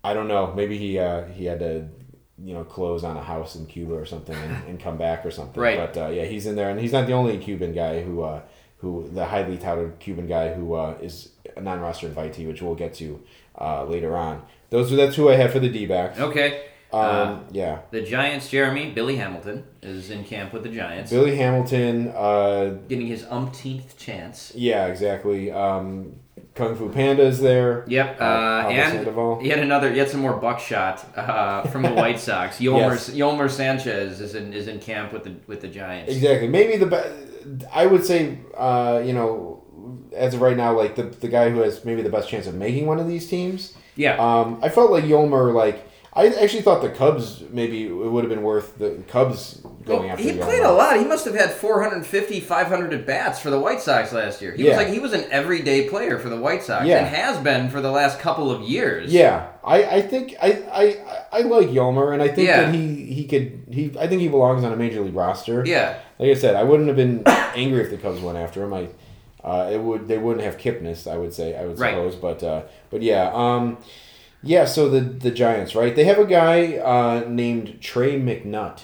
[0.04, 0.52] I don't know.
[0.54, 1.88] Maybe he uh, he had to.
[2.42, 5.30] You know, close on a house in Cuba or something, and, and come back or
[5.30, 5.60] something.
[5.60, 5.76] Right.
[5.76, 8.40] But uh, yeah, he's in there, and he's not the only Cuban guy who, uh,
[8.78, 12.94] who the highly touted Cuban guy who uh, is a non-roster invitee, which we'll get
[12.94, 13.20] to
[13.60, 14.42] uh, later on.
[14.70, 16.18] Those are that's who I have for the D backs.
[16.18, 16.64] Okay.
[16.92, 17.80] Um, Uh, yeah.
[17.90, 21.10] the Giants, Jeremy, Billy Hamilton, is in camp with the Giants.
[21.10, 24.52] Billy Hamilton, uh, Getting his umpteenth chance.
[24.56, 25.52] yeah, exactly.
[25.52, 26.16] Um,
[26.54, 27.84] Kung Fu Panda is there.
[27.86, 29.40] Yep, uh, Pablo and Sandoval.
[29.42, 32.58] yet another, yet some more buckshot uh, from the White Sox.
[32.60, 33.10] Yolmer, Yes.
[33.10, 36.12] Yolmer Sanchez is in is in camp with the with the Giants.
[36.12, 36.48] Exactly.
[36.48, 39.62] Maybe the be- I would say, uh, you know,
[40.14, 42.54] as of right now, like the the guy who has maybe the best chance of
[42.54, 43.74] making one of these teams.
[43.96, 48.24] Yeah, Um, I felt like Yolmer, like I actually thought the Cubs maybe it would
[48.24, 50.24] have been worth the Cubs going Well, after.
[50.24, 50.98] he played a lot.
[50.98, 54.52] He must have had 450, 500 at bats for the White Sox last year.
[54.52, 54.70] He Yeah.
[54.70, 56.98] was like he was an everyday player for the White Sox Yeah.
[56.98, 59.12] and has been for the last couple of years.
[59.12, 62.62] Yeah, I, I think I, I I like Yolmer, and I think Yeah.
[62.62, 65.62] that he he could he I think he belongs on a major league roster.
[65.64, 65.94] Yeah.
[66.18, 67.22] Like I said, I wouldn't have been
[67.54, 68.74] angry if the Cubs went after him.
[68.74, 68.88] I,
[69.44, 71.08] uh, it would they wouldn't have Kipnis.
[71.10, 71.94] I would say I would Right.
[71.94, 73.78] suppose, but uh, but yeah, um,
[74.42, 74.64] yeah.
[74.64, 75.94] So the the Giants, right?
[75.94, 78.82] They have a guy uh, named Trey McNutt.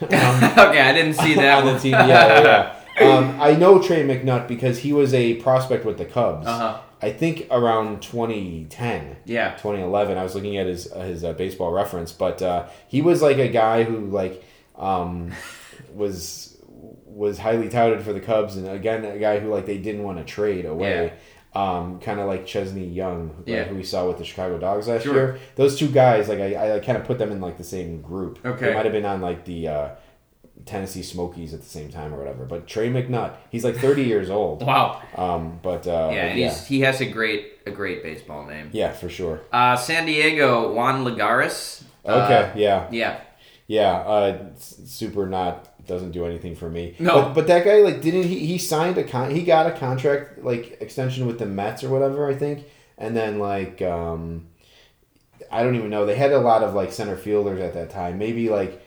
[0.00, 1.92] Um, okay, I didn't see that on the team.
[1.92, 2.42] Yeah, yeah.
[2.42, 2.74] yeah.
[2.98, 6.48] Um, I know Trey McNutt because he was a prospect with the Cubs.
[6.48, 6.80] Uh-huh.
[7.00, 9.16] I think around 2010.
[9.24, 9.52] Yeah.
[9.52, 10.18] 2011.
[10.18, 13.46] I was looking at his his uh, baseball reference, but uh, he was like a
[13.46, 14.42] guy who like
[14.76, 15.30] um,
[15.94, 16.56] was
[17.06, 20.18] was highly touted for the Cubs, and again a guy who like they didn't want
[20.18, 21.12] to trade away.
[21.54, 23.64] Um, kind of like Chesney Young, like, Yeah.
[23.64, 25.14] who we saw with the Chicago Dogs last Sure.
[25.14, 25.38] year.
[25.56, 28.38] Those two guys, like I, I kind of put them in like the same group.
[28.44, 28.66] Okay.
[28.66, 29.88] they might have been on like the uh,
[30.66, 32.44] Tennessee Smokies at the same time or whatever.
[32.44, 34.62] But Trey McNutt, he's like 30 years old.
[34.62, 35.00] Wow.
[35.16, 38.68] Um, but uh, Yeah, but he's, he has a great a great baseball name.
[38.72, 39.40] yeah, for sure.
[39.52, 41.82] Uh, San Diego, Juan Lagares.
[42.04, 42.88] Okay, Uh, yeah.
[42.90, 43.20] yeah.
[43.66, 46.94] Yeah, uh, super not doesn't do anything for me.
[47.00, 47.22] No.
[47.22, 48.46] but, but that guy like didn't he?
[48.46, 49.34] He signed a con.
[49.34, 53.40] He got a contract like extension with the Mets or whatever I think, and then
[53.40, 54.46] like um,
[55.50, 56.06] I don't even know.
[56.06, 58.18] They had a lot of like center fielders at that time.
[58.18, 58.80] Maybe like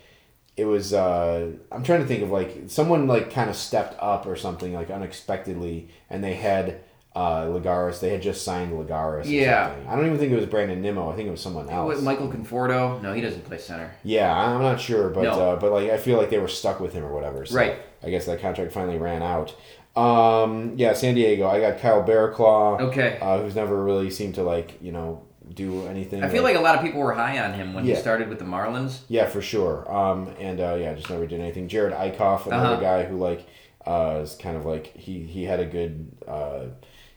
[0.55, 0.93] it was.
[0.93, 4.73] Uh, I'm trying to think of like someone like kind of stepped up or something
[4.73, 6.81] like unexpectedly, and they had
[7.15, 7.99] uh, Lagares.
[7.99, 9.25] They had just signed Lagares.
[9.25, 9.73] or Yeah.
[9.87, 11.11] I don't even think it was Brandon Nimmo.
[11.11, 11.87] I think it was someone else.
[11.95, 13.01] Was Michael Conforto?
[13.01, 13.91] No, he doesn't play center.
[14.03, 15.31] Yeah, I'm not sure, but No.
[15.31, 17.45] uh, but like I feel like they were stuck with him or whatever.
[17.45, 17.75] So Right.
[18.03, 19.53] I guess that contract finally ran out.
[19.95, 21.47] Um, yeah, San Diego.
[21.47, 22.79] I got Kyle Barraclough.
[22.81, 23.17] Okay.
[23.21, 25.23] Uh, who's never really seemed to like you know
[25.53, 26.23] do anything.
[26.23, 28.39] I feel like a lot of people were high on him when he started with
[28.39, 28.99] the Marlins.
[29.09, 29.91] yeah, for sure.
[29.93, 31.67] Um, and uh, yeah, just never did anything.
[31.67, 32.81] Jerad Eickhoff, another Uh-huh.
[32.81, 33.45] guy who like
[33.85, 36.59] uh, is kind of like he he had a good uh,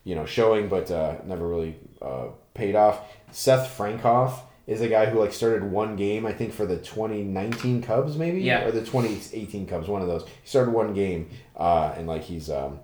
[0.05, 3.01] you know showing, but uh, never really uh, paid off.
[3.33, 7.83] Seth Frankoff is a guy who like started one game, I think, for the 2019
[7.83, 8.65] Cubs, maybe, Yeah.
[8.65, 10.23] or the 2018 Cubs, one of those.
[10.25, 12.81] He started one game, uh, and like he's um,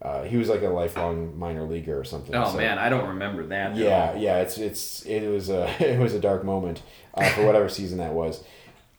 [0.00, 2.34] uh, he was like a lifelong minor leaguer or something.
[2.34, 3.72] Oh so- man, I don't remember that.
[3.72, 6.82] at yeah, yeah, it's it's it was a it was a dark moment
[7.14, 8.42] uh, for whatever season that was.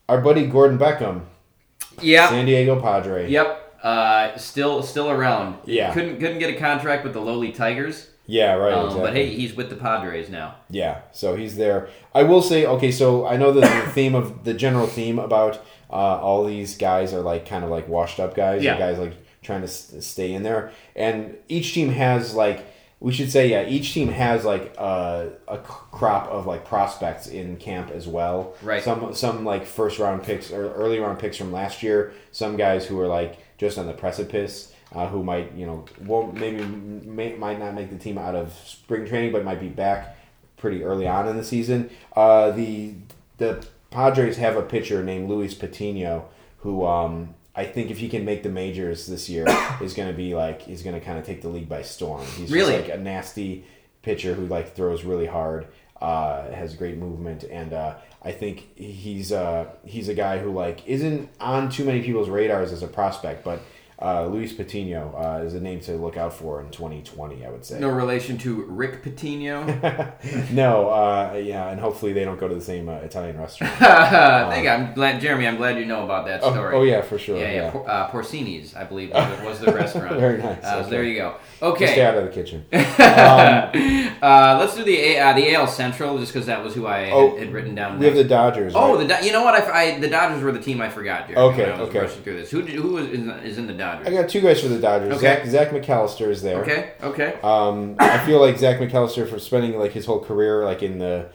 [0.07, 1.21] Our buddy Gordon Beckham,
[2.01, 3.29] yeah San Diego Padre.
[3.29, 3.67] Yep.
[3.83, 5.57] Uh, still, still around.
[5.65, 5.93] Yeah.
[5.93, 8.09] Couldn't couldn't get a contract with the lowly Tigers.
[8.25, 8.73] Yeah, right.
[8.73, 9.01] Um, exactly.
[9.07, 10.55] But hey, he's with the Padres now.
[10.69, 11.89] Yeah, so he's there.
[12.13, 15.55] I will say, okay, so I know that the theme of the general theme about
[15.89, 18.77] uh, all these guys are like kind of like washed up guys, Yeah.
[18.77, 22.65] guys like trying to stay in there, and each team has like
[22.99, 27.55] we should say, yeah, each team has like uh, a crop of like prospects in
[27.55, 28.53] camp as well.
[28.61, 28.83] Right.
[28.83, 32.11] Some some like first round picks or early round picks from last year.
[32.31, 34.73] Some guys who are like just on the precipice.
[34.91, 38.51] Uh, who might you know won't maybe may, might not make the team out of
[38.65, 40.17] spring training, but might be back
[40.57, 41.91] pretty early on in the season.
[42.15, 42.95] Uh, the
[43.37, 46.27] the Padres have a pitcher named Luis Patino
[46.61, 49.45] who um, I think if he can make the majors this year
[49.81, 52.25] is going to be like he's going to kind of take the league by storm.
[52.35, 52.73] He's Really?
[52.75, 53.65] like a nasty
[54.01, 55.67] pitcher who like throws really hard,
[56.01, 60.87] uh, has great movement, and uh, I think he's uh, he's a guy who like
[60.87, 63.61] isn't on too many people's radars as a prospect, but.
[64.01, 67.65] Uh, Luis Patino uh, is a name to look out for in 2020, I would
[67.65, 67.81] say.
[67.81, 70.51] No relation to Rick Pitino?
[70.53, 73.73] no, uh, yeah, and hopefully they don't go to the same uh, Italian restaurant.
[73.77, 74.69] Thank you.
[74.69, 75.47] I'm glad, Jeremy.
[75.47, 76.75] I'm glad you know about that oh, story.
[76.77, 77.39] oh, yeah, for sure.
[77.39, 77.71] Yeah, Yeah, yeah.
[77.71, 80.17] Por- uh, Porcini's, I believe, was, was the restaurant.
[80.17, 81.35] Very nice, Uh, so there you go.
[81.59, 81.87] Just Okay.
[81.87, 82.65] stay out of the kitchen.
[82.71, 87.31] uh, let's do the uh, the AL Central, just because that was who I Oh,
[87.31, 87.99] had, had written down.
[87.99, 88.23] We have the.
[88.23, 88.73] Dodgers.
[88.75, 89.07] oh, right?
[89.07, 89.55] the you know what?
[89.55, 91.29] I, I- the Dodgers were the team I forgot.
[91.29, 91.99] Okay, I was okay.
[91.99, 92.51] rushing through this.
[92.51, 94.07] Who did, who is in, is in the Dodgers?
[94.07, 95.13] I got two guys for the Dodgers.
[95.15, 95.21] Okay.
[95.21, 96.61] Zach, Zach McAllister is there.
[96.61, 96.93] okay.
[97.01, 97.39] Okay.
[97.43, 101.29] Um, I feel like Zach McAllister for spending like his whole career like in the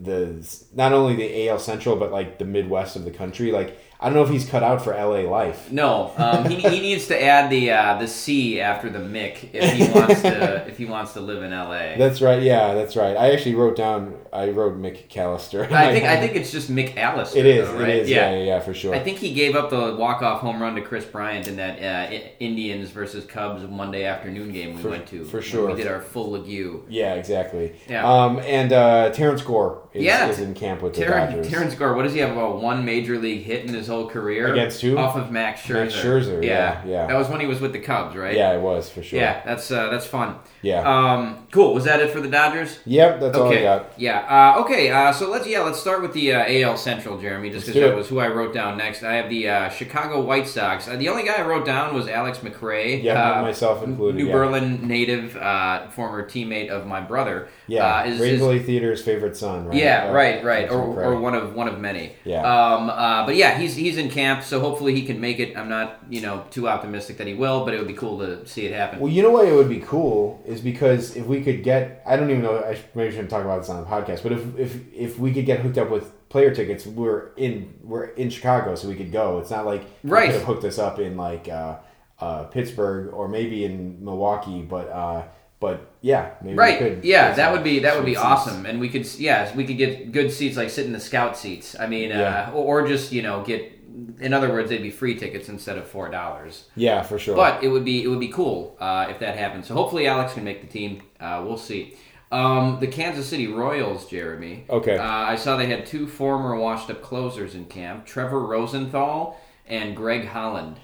[0.00, 3.50] the not only the AL Central but like the Midwest of the country.
[3.52, 5.72] Like I don't know if he's cut out for LA life.
[5.72, 9.72] No, um, he, he needs to add the uh, the C after the Mick if
[9.72, 11.96] he wants to if he wants to live in LA.
[11.96, 12.40] That's right.
[12.40, 13.16] Yeah, that's right.
[13.16, 14.14] I actually wrote down.
[14.32, 15.70] I wrote McAllister.
[15.72, 17.38] I think I think it's just Mick Allister.
[17.38, 17.66] it is.
[17.68, 17.88] though, right?
[17.88, 18.08] is.
[18.08, 18.30] Yeah.
[18.30, 18.94] yeah, yeah, for sure.
[18.94, 21.82] I think he gave up the walk off home run to Kris Bryant in that
[22.12, 25.24] uh, Indians versus Cubs Monday afternoon game we For- went to.
[25.24, 25.70] for sure.
[25.70, 26.82] we did our full Legue.
[26.88, 27.74] yeah, exactly.
[27.88, 28.06] Yeah.
[28.08, 31.48] Um, and uh, Terrence Gore is, Yeah, is in camp with the Terrence, Dodgers.
[31.50, 34.52] Terrence Gore, what does he have about one major league hit in his whole career?
[34.52, 34.98] Against who?
[34.98, 35.80] Off of Max Scherzer.
[35.84, 37.06] Max Scherzer, yeah, yeah.
[37.06, 38.34] That was when he was with the Cubs, right?
[38.36, 39.18] Yeah, it was for sure.
[39.18, 40.36] Yeah, that's uh, that's fun.
[40.62, 40.82] Yeah.
[40.82, 41.72] Um, cool.
[41.74, 42.80] Was that it for the Dodgers?
[42.84, 43.62] Yep, that's all I Okay.
[43.62, 43.92] got.
[43.96, 44.54] Yeah.
[44.56, 44.90] Uh, okay.
[44.90, 47.94] Uh, so let's yeah let's start with the uh, AL Central, Jeremy, just because that
[47.96, 49.02] was who I wrote down next.
[49.02, 50.88] I have the uh, Chicago White Sox.
[50.88, 53.02] Uh, the only guy I wrote down was Alex McRae.
[53.02, 54.18] Yeah, uh, myself included.
[54.18, 54.32] New yeah.
[54.32, 57.48] Berlin native, uh, former teammate of my brother.
[57.68, 59.76] Yeah, uh, is, is- Theater's favorite son, right?
[59.78, 62.12] Yeah, right, right, or, or one of one of many.
[62.24, 62.42] Yeah.
[62.42, 62.90] Um.
[62.90, 63.24] Uh.
[63.26, 65.56] But yeah, he's he's in camp, so hopefully he can make it.
[65.56, 68.46] I'm not you know too optimistic that he will, but it would be cool to
[68.46, 69.00] see it happen.
[69.00, 72.16] Well, you know why it would be cool is because if we could get, I
[72.16, 74.94] don't even know, I maybe shouldn't talk about this on the podcast, but if if
[74.94, 78.88] if we could get hooked up with player tickets, we're in we're in Chicago, so
[78.88, 79.38] we could go.
[79.38, 80.26] It's not like Right.
[80.26, 81.76] could have hooked us up in like uh,
[82.20, 85.22] uh, Pittsburgh or maybe in Milwaukee, but uh,
[85.60, 87.04] but yeah, maybe we Right.
[87.04, 88.24] Yeah, that would be that would be seats.
[88.24, 91.36] awesome, and we could yeah we could get good seats like sit in the scout
[91.36, 91.74] seats.
[91.78, 92.50] I mean, Yeah.
[92.52, 93.72] uh, or, or just you know get.
[94.20, 96.66] In other words, they'd be free tickets instead of four dollars.
[96.76, 97.34] Yeah, for sure.
[97.34, 99.66] But it would be it would be cool uh, if that happens.
[99.66, 101.02] So hopefully Alex can make the team.
[101.18, 101.96] Uh, we'll see.
[102.30, 104.66] Um, the Kansas City Royals, Jeremy.
[104.70, 104.98] Okay.
[104.98, 109.36] Uh, I saw they had two former washed-up closers in camp: Trevor Rosenthal
[109.66, 110.76] and Greg Holland.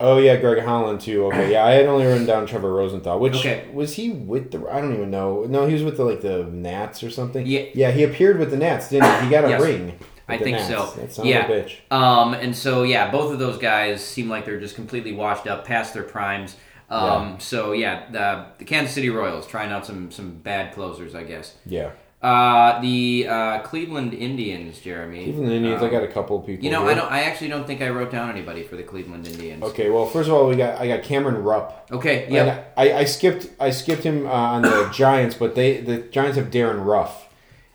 [0.00, 1.26] Oh yeah, Greg Holland too.
[1.26, 3.18] Okay, yeah, I had only written down Trevor Rosenthal.
[3.18, 3.66] Which Okay.
[3.72, 4.66] was he with the?
[4.70, 5.44] I don't even know.
[5.48, 7.46] No, he was with the like the Nats or something.
[7.46, 7.64] Yeah.
[7.74, 9.24] yeah, he appeared with the Nats, didn't he?
[9.26, 9.62] He got a Yes.
[9.62, 9.98] ring.
[10.28, 10.68] I think Nats.
[10.68, 11.22] so.
[11.22, 11.46] That yeah.
[11.46, 11.76] a bitch.
[11.92, 15.64] Um, and so yeah, both of those guys seem like they're just completely washed up
[15.64, 16.56] past their primes.
[16.90, 21.22] Um, So yeah, the, the Kansas City Royals trying out some some bad closers, I
[21.24, 21.54] guess.
[21.64, 21.90] Yeah.
[22.26, 25.24] Uh, the uh, Cleveland Indians, Jeremy.
[25.24, 25.80] Cleveland Indians.
[25.80, 26.64] I Um, got a couple people.
[26.64, 26.90] You know, here.
[26.90, 27.12] I don't.
[27.12, 29.62] I actually don't think I wrote down anybody for the Cleveland Indians.
[29.62, 31.86] Okay, well, first of all, we got I got Cameron Rupp.
[31.92, 32.26] Okay.
[32.28, 36.36] Yeah, I, I skipped I skipped him uh, on the Giants, but they the Giants
[36.36, 37.28] have Darin Ruf,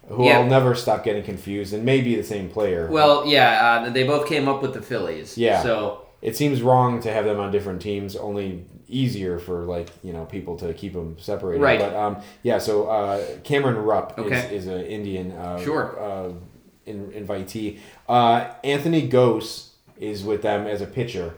[0.10, 0.40] who Yeah.
[0.40, 2.90] I'll never stop getting confused, and may be the same player.
[2.92, 3.84] Well, yeah.
[3.86, 5.38] Uh, they both came up with the Phillies.
[5.38, 5.64] Yeah.
[5.64, 8.18] So it seems wrong to have them on different teams.
[8.18, 11.62] Only easier for like you know people to keep them separated.
[11.62, 11.80] Right.
[11.80, 12.58] But um, yeah.
[12.60, 14.38] So uh, Cameron Rupp Okay.
[14.56, 15.32] is, is an Indian.
[15.32, 16.00] Uh, Sure.
[16.00, 16.34] Uh,
[16.86, 17.80] in, invitee.
[18.10, 21.36] Uh, Anthony Gose is with them as a pitcher.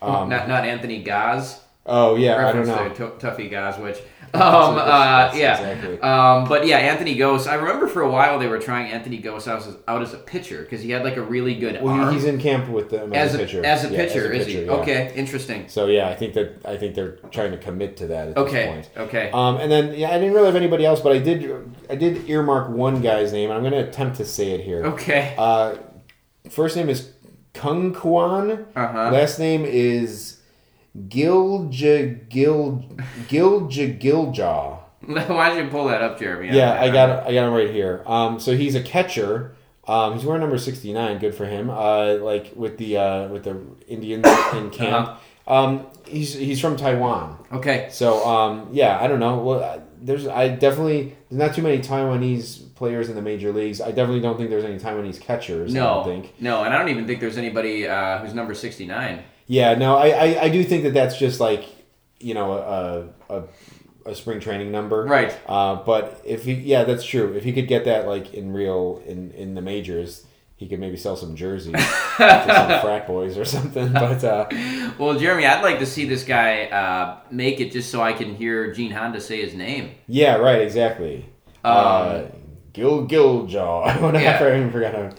[0.00, 1.60] Um, not not Anthony Gaz.
[1.86, 2.88] oh yeah, I don't know.
[2.90, 4.00] to Tuffy Gosewisch.
[4.34, 5.58] Um, uh, yeah.
[5.58, 6.00] exactly.
[6.00, 7.46] Um, but yeah, Anthony Gose.
[7.46, 10.18] I remember for a while they were trying Anthony Gose out as, out as a
[10.18, 12.12] pitcher because he had like a really good Well, arm.
[12.14, 13.64] he's in camp with them as, as a a pitcher.
[13.64, 14.64] as a Yeah, pitcher, is he?
[14.64, 14.70] yeah.
[14.72, 15.68] Okay, interesting.
[15.68, 18.52] So yeah, I think that I think they're trying to commit to that at Okay,
[18.76, 19.08] this point.
[19.08, 19.30] okay.
[19.32, 21.50] Um, and then yeah, I didn't really have anybody else, but I did
[21.88, 23.50] I did earmark one guy's name.
[23.50, 24.84] I'm going to attempt to say it here.
[24.86, 25.34] Okay.
[25.38, 25.76] Uh,
[26.50, 27.12] first name is
[27.54, 28.66] Kung Kwan.
[28.76, 29.10] Uh-huh.
[29.10, 30.35] Last name is
[31.08, 32.84] Gilja Gil
[33.28, 34.78] Gilja Giljaw.
[35.28, 36.56] Why did you pull that up, Jeremy?
[36.56, 38.02] Yeah, I got I got him right here.
[38.06, 39.54] Um, so he's a catcher.
[39.86, 41.18] Um, he's wearing number sixty nine.
[41.18, 41.70] Good for him.
[41.70, 45.08] Uh, like with the uh, with the Indians in camp.
[45.08, 45.18] Uh-huh.
[45.48, 47.38] Um, he's he's from Taiwan.
[47.52, 47.88] Okay.
[47.92, 49.38] So um, yeah, I don't know.
[49.38, 53.80] Well, there's I definitely there's not too many Taiwanese players in the major leagues.
[53.80, 55.72] I definitely don't think there's any Taiwanese catchers.
[55.72, 56.34] I No, don't think.
[56.40, 59.22] no, and I don't even think there's anybody uh, who's number sixty nine.
[59.46, 61.64] Yeah, no, I, I, I do think that that's just like
[62.20, 62.52] you know
[63.28, 63.42] a a,
[64.10, 65.36] a spring training number, Right.
[65.46, 67.32] Uh, but if he, yeah, that's true.
[67.34, 70.24] If he could get that like in real in in the majors,
[70.56, 73.92] he could maybe sell some jerseys to some frat boys or something.
[73.92, 74.46] But uh,
[74.98, 78.34] Well, Jeremy, I'd like to see this guy uh, make it just so I can
[78.34, 79.90] hear Gene Honda say his name.
[80.08, 81.26] yeah, right, exactly.
[81.64, 82.24] uh,
[82.72, 84.00] Gil Giljaw.
[84.02, 84.38] Whatever, Yeah.
[84.54, 85.10] I even forgot how.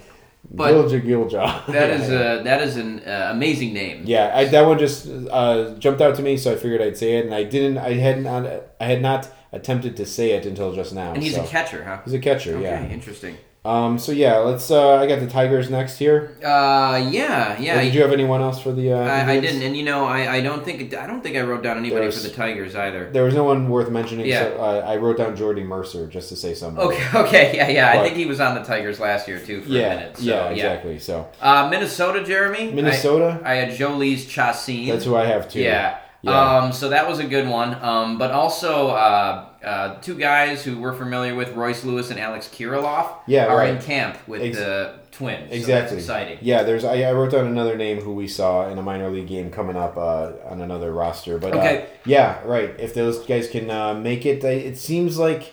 [0.50, 1.66] But Gilja Giljaw.
[1.66, 4.02] That is a that is an uh, amazing name.
[4.06, 7.18] Yeah, I, that one just uh, jumped out to me, so I figured I'd say
[7.18, 7.78] it, and I didn't.
[7.78, 8.26] I hadn't.
[8.26, 11.12] I had not attempted to say it until just now.
[11.12, 11.44] And he's so.
[11.44, 12.00] a catcher, huh?
[12.04, 12.88] He's a catcher, Okay, yeah.
[12.88, 13.36] interesting.
[13.64, 13.98] Um.
[13.98, 14.70] So yeah, let's.
[14.70, 16.36] Uh, I got the Tigers next here.
[16.42, 17.82] Uh, yeah, Or yeah.
[17.82, 18.92] did you have anyone else for the?
[18.92, 21.40] Uh, I, I didn't, and you know, I, I don't think I don't think I
[21.42, 23.10] wrote down anybody There's- for the Tigers either.
[23.10, 24.26] There was no one worth mentioning.
[24.26, 24.44] Yeah.
[24.44, 26.82] So, uh, I wrote down Jordy Mercer just to say something.
[26.82, 27.90] Okay, okay, yeah, yeah.
[27.90, 29.88] I think he was on the Tigers last year too for a Yeah.
[29.96, 30.16] minute.
[30.18, 30.46] So, yeah.
[30.50, 30.98] Exactly.
[31.00, 32.72] So Uh, Minnesota, Jeremy.
[32.72, 33.40] Minnesota.
[33.44, 34.88] I, I had Jhoulys Chacin.
[34.88, 35.60] that's who I have too.
[35.60, 35.98] Yeah.
[36.22, 36.58] Yeah.
[36.58, 37.74] Um, so that was a good one.
[37.82, 42.48] Um, but also uh, uh, two guys who we're familiar with, Royce Lewis and Alex
[42.48, 43.74] Kirilloff, Yeah, are right.
[43.74, 45.48] in camp with Ex- the Twins.
[45.50, 45.72] So Exactly.
[45.74, 46.38] that's exciting.
[46.40, 46.84] Yeah, there's.
[46.84, 49.76] I, I wrote down another name who we saw in a minor league game coming
[49.76, 51.38] up uh, on another roster.
[51.38, 51.86] But uh, Okay.
[52.06, 52.70] yeah, right.
[52.78, 55.52] If those guys can uh, make it, it seems like,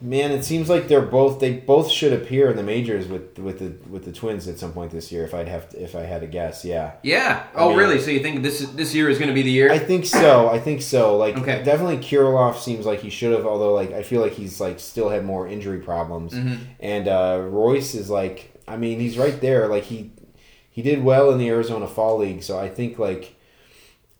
[0.00, 1.40] man, it seems like they're both.
[1.40, 4.72] They both should appear in the majors with with the with the Twins at some
[4.72, 5.24] point this year.
[5.24, 6.92] If I'd have to, if I had to guess, yeah.
[7.02, 7.44] Yeah.
[7.54, 8.00] Oh, mean- really?
[8.00, 9.70] So you think this this year is going to be the year?
[9.72, 10.48] I think so.
[10.48, 11.16] I think so.
[11.16, 11.62] Like Okay.
[11.62, 15.08] definitely Kirilloff seems like he should have, although like I feel like he's like still
[15.08, 16.32] had more injury problems.
[16.34, 16.58] Mhm.
[16.80, 19.66] And uh, Royce is like, I mean, he's right there.
[19.68, 20.10] Like he
[20.70, 23.34] he did well in the Arizona Fall League, so I think like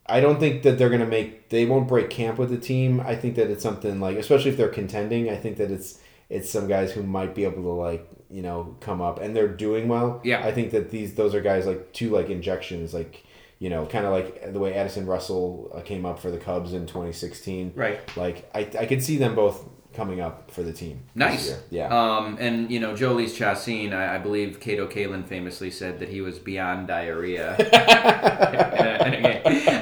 [0.08, 3.00] I don't think that they're gonna make they won't break camp with the team.
[3.00, 5.30] I think that it's something like, especially if they're contending.
[5.30, 8.76] I think that it's it's some guys who might be able to like you know
[8.80, 10.20] come up and they're doing well.
[10.24, 10.44] Yeah.
[10.44, 13.24] I think that these those are guys like two like injections like.
[13.58, 16.74] You know, kind of like the way Addison Russell uh, came up for the Cubs
[16.74, 17.72] in 2016.
[17.74, 17.98] Right.
[18.14, 19.64] Like, I, I could see them both
[19.96, 21.00] coming up for the team.
[21.14, 21.58] Nice.
[21.70, 21.88] Yeah.
[21.88, 26.20] Um, and you know, Jhoulys Chacin, I, I believe Cato Kalin famously said that he
[26.20, 27.56] was beyond diarrhea.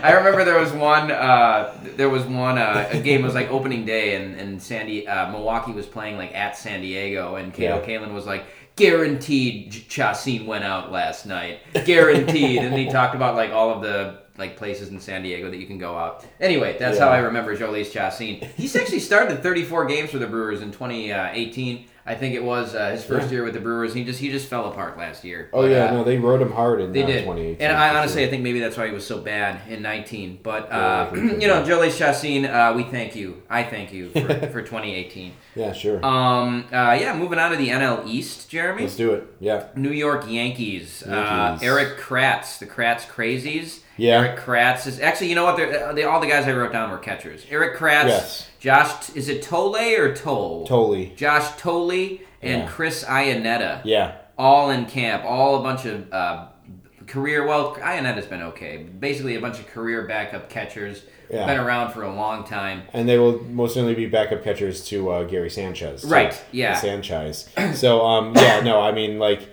[0.02, 1.10] I remember there was one.
[1.10, 2.58] Uh, there was one.
[2.58, 6.34] Uh, a game was like opening day, and and Sandy uh, Milwaukee was playing like
[6.34, 7.86] at San Diego, and Cato Yeah.
[7.86, 8.44] Kalin was like.
[8.76, 11.60] Guaranteed, Ch- Chacin went out last night.
[11.84, 15.58] Guaranteed, and he talked about like all of the like places in San Diego that
[15.58, 16.24] you can go out.
[16.40, 18.36] Anyway, that's how I remember Jhoulys Chacin.
[18.56, 21.86] He's actually started 34 games for the Brewers in 2018.
[22.06, 23.32] I think it was uh, his first Yeah.
[23.36, 23.94] year with the Brewers.
[23.94, 25.48] He just he just fell apart last year.
[25.54, 27.20] oh But, yeah, uh, no, they rode him hard in they uh, did.
[27.22, 27.66] 2018.
[27.66, 28.26] And I honestly, sure.
[28.26, 30.40] I think maybe that's why he was so bad in 19.
[30.42, 31.64] But, Yeah, uh, I think so, you know.
[31.64, 33.40] Jolie Chacin, uh, we thank you.
[33.48, 34.20] I thank you for,
[34.52, 35.32] for 2018.
[35.54, 36.04] yeah, sure.
[36.04, 38.82] Um, uh, yeah, moving on to the NL East, Jeremy.
[38.82, 39.24] Let's do it.
[39.40, 41.04] Yeah, New York Yankees.
[41.06, 41.66] Uh, Yankees.
[41.66, 43.80] Erik Kratz, the Kratz Crazies.
[43.96, 44.20] Yeah.
[44.20, 45.56] Erik Kratz is actually, you know what?
[45.56, 47.44] They're, they, all the guys I wrote down were catchers.
[47.50, 48.48] Erik Kratz, Yes.
[48.58, 50.66] Josh, is it Tole or Toll?
[50.66, 51.06] Tole.
[51.16, 52.68] Josh Thole and Yeah.
[52.68, 56.46] Chris Iannetta Yeah, all in camp, all a bunch of uh,
[57.06, 57.46] career.
[57.46, 58.78] Well, Iannetta's been okay.
[58.78, 61.02] Basically, a bunch of career backup catchers.
[61.30, 61.46] Yeah.
[61.46, 62.82] Been around for a long time.
[62.92, 66.04] And they will most certainly be backup catchers to uh, Gary Sanchez.
[66.04, 66.74] Right, yeah.
[66.74, 67.48] Sanchez.
[67.74, 69.48] So um, yeah, no, I mean like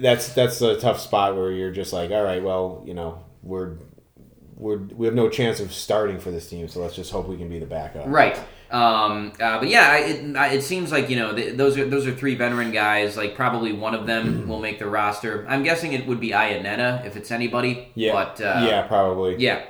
[0.00, 3.76] that's that's a tough spot where you're just like, all right, well, you know, we're
[4.56, 7.36] we're we have no chance of starting for this team, so let's just hope we
[7.36, 8.04] can be the backup.
[8.06, 8.38] Right.
[8.70, 12.14] Um, uh, but yeah, it, it seems like you know th- those are those are
[12.14, 13.16] three veteran guys.
[13.16, 15.44] Like probably one of them will make the roster.
[15.48, 17.88] I'm guessing it would be Iannetta if it's anybody.
[17.94, 18.12] Yeah.
[18.12, 19.36] But uh, yeah, probably.
[19.38, 19.64] yeah.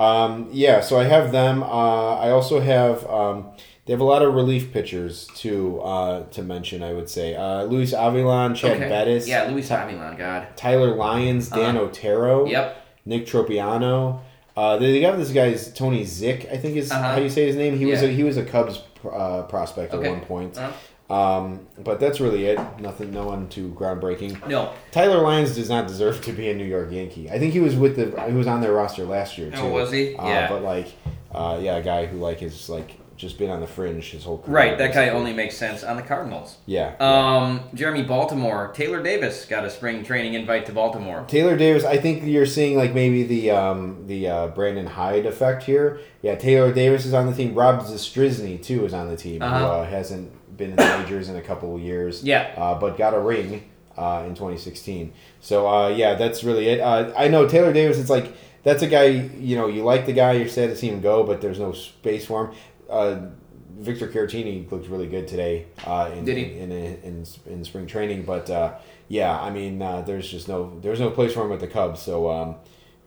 [0.00, 1.62] Um, yeah, so I have them.
[1.62, 3.06] Uh, I also have.
[3.06, 3.52] Um,
[3.86, 6.82] they have a lot of relief pitchers to uh, to mention.
[6.82, 8.88] I would say uh, Luis Avilan, Chad Okay.
[8.88, 10.18] Bettis, Yeah, Luis Avilan.
[10.18, 10.48] God.
[10.56, 11.84] Tyler Lyons, Dan Uh-huh.
[11.86, 12.83] Otero, Yep.
[13.04, 14.20] Nick Tropeano.
[14.56, 17.14] Uh, they, got this guy's Tony Zych, I think is Uh-huh.
[17.14, 17.76] how you say his name.
[17.76, 20.06] He was a, he was a Cubs uh, prospect Okay.
[20.06, 20.56] at one point.
[20.56, 20.72] Uh-huh.
[21.10, 22.58] Um, but that's really it.
[22.80, 24.48] Nothing, no one too groundbreaking.
[24.48, 24.72] No.
[24.90, 27.30] Tyler Lyons does not deserve to be a New York Yankee.
[27.30, 29.58] I think he was with the he was on their roster last year too.
[29.58, 30.14] Oh, was he?
[30.16, 30.48] Uh, Yeah.
[30.48, 30.86] But like,
[31.32, 34.38] uh, yeah, a guy who like is like just been on the fringe his whole
[34.38, 34.54] career.
[34.56, 34.78] Right.
[34.78, 36.56] That guy only makes sense on the Cardinals.
[36.66, 36.94] Yeah.
[36.98, 38.72] Um, Jeremy Baltimore.
[38.74, 41.24] Taylor Davis got a spring training invite to Baltimore.
[41.28, 45.62] Taylor Davis, I think you're seeing like maybe the um, the uh, Brandon Hyde effect
[45.62, 46.00] here.
[46.22, 47.54] Yeah, Taylor Davis is on the team.
[47.54, 49.66] Rob Zastryzny too is on the team, who Uh-huh.
[49.80, 52.22] uh, hasn't been in the majors in a couple of years.
[52.22, 52.52] Yeah.
[52.56, 55.12] uh, but got a ring uh, in 2016.
[55.40, 56.80] So uh, yeah, that's really it.
[56.80, 57.98] Uh, I know Taylor Davis.
[57.98, 58.32] It's like
[58.64, 59.04] that's a guy.
[59.04, 60.32] You know, you like the guy.
[60.32, 62.54] You're sad to see him go, but there's no space for him.
[62.88, 63.26] Uh,
[63.78, 65.66] Victor Caratini looked really good today.
[65.84, 66.58] Uh, in, Did he?
[66.58, 68.24] in, in, in in spring training?
[68.24, 68.74] But uh,
[69.08, 72.00] yeah, I mean, uh, there's just no there's no place for him with the Cubs.
[72.00, 72.56] So um,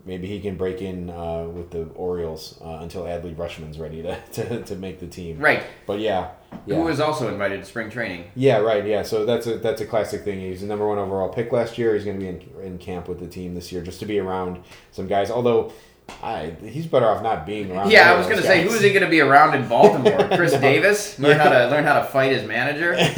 [0.07, 4.19] maybe he can break in uh, with the Orioles uh, until Adley Rutschman's ready to,
[4.31, 5.37] to, to make the team.
[5.37, 5.63] Right.
[5.85, 6.31] But yeah,
[6.65, 6.75] yeah.
[6.75, 8.25] Who was also invited to spring training.
[8.35, 8.85] Yeah, right.
[8.85, 10.39] Yeah, so that's a that's a classic thing.
[10.39, 11.93] He's the number one overall pick last year.
[11.93, 14.19] He's going to be in, in camp with the team this year just to be
[14.19, 15.29] around some guys.
[15.29, 15.73] Although,
[16.23, 17.91] I he's better off not being around.
[17.91, 20.27] Yeah, I was gonna say, who is he gonna be around in Baltimore?
[20.35, 20.61] Chris No.
[20.61, 21.19] Davis?
[21.19, 22.93] Learn how to learn how to fight his manager.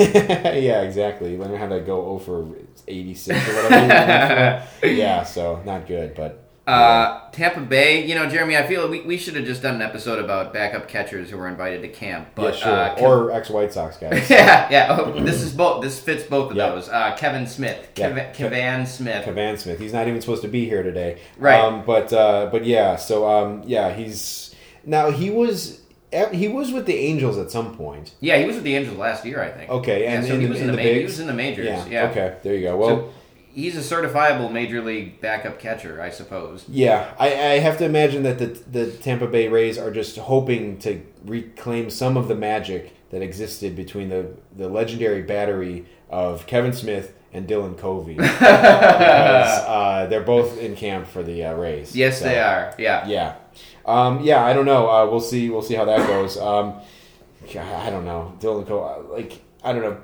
[0.59, 1.37] yeah, exactly.
[1.37, 2.45] Learn how to go over
[2.87, 4.67] eighty six or whatever.
[4.83, 9.17] yeah, so not good, but Uh, Tampa Bay, you know, Jeremy, I feel we, we
[9.17, 12.29] should have just done an episode about backup catchers who were invited to camp.
[12.35, 12.71] But yeah, sure.
[12.73, 14.29] uh, Kev- or ex White Sox guys.
[14.29, 14.97] yeah, yeah.
[14.99, 15.81] Oh, this is both.
[15.81, 16.69] This fits both of Yeah.
[16.69, 16.89] those.
[16.89, 18.11] Uh, Kevin Smith, Yeah.
[18.11, 19.25] Kev- Kevan Smith.
[19.25, 19.79] Cavan Smith.
[19.79, 21.19] He's not even supposed to be here today.
[21.37, 21.59] Right.
[21.59, 22.95] Um, but uh, but yeah.
[22.97, 24.53] So um, yeah, he's
[24.85, 25.81] now he was
[26.33, 28.13] he was with the Angels at some point.
[28.19, 29.69] Yeah, he was with the Angels last year, I think.
[29.69, 31.27] Okay, Yeah, and so in he was in in the the, ma- he was in
[31.27, 31.65] the majors.
[31.67, 31.85] Yeah.
[31.87, 32.09] Yeah.
[32.09, 32.35] Okay.
[32.43, 32.77] There you go.
[32.77, 32.89] Well.
[32.89, 33.13] So
[33.53, 36.65] he's a certifiable major league backup catcher, I suppose.
[36.67, 40.77] Yeah, I, I have to imagine that the the Tampa Bay Rays are just hoping
[40.79, 46.73] to reclaim some of the magic that existed between the, the legendary battery of Kevin
[46.73, 51.95] Smith and Dylan Covey because uh, they're both in camp for the uh, Rays.
[51.95, 52.73] Yes, So, they are.
[52.77, 53.07] Yeah.
[53.07, 53.35] Yeah,
[53.85, 54.43] um, yeah.
[54.43, 54.89] I don't know.
[54.89, 55.49] Uh, we'll see.
[55.49, 56.37] We'll see how that goes.
[56.37, 56.75] Um,
[57.53, 58.33] God, I don't know.
[58.39, 59.07] Dylan Covey.
[59.11, 59.97] Like I don't know.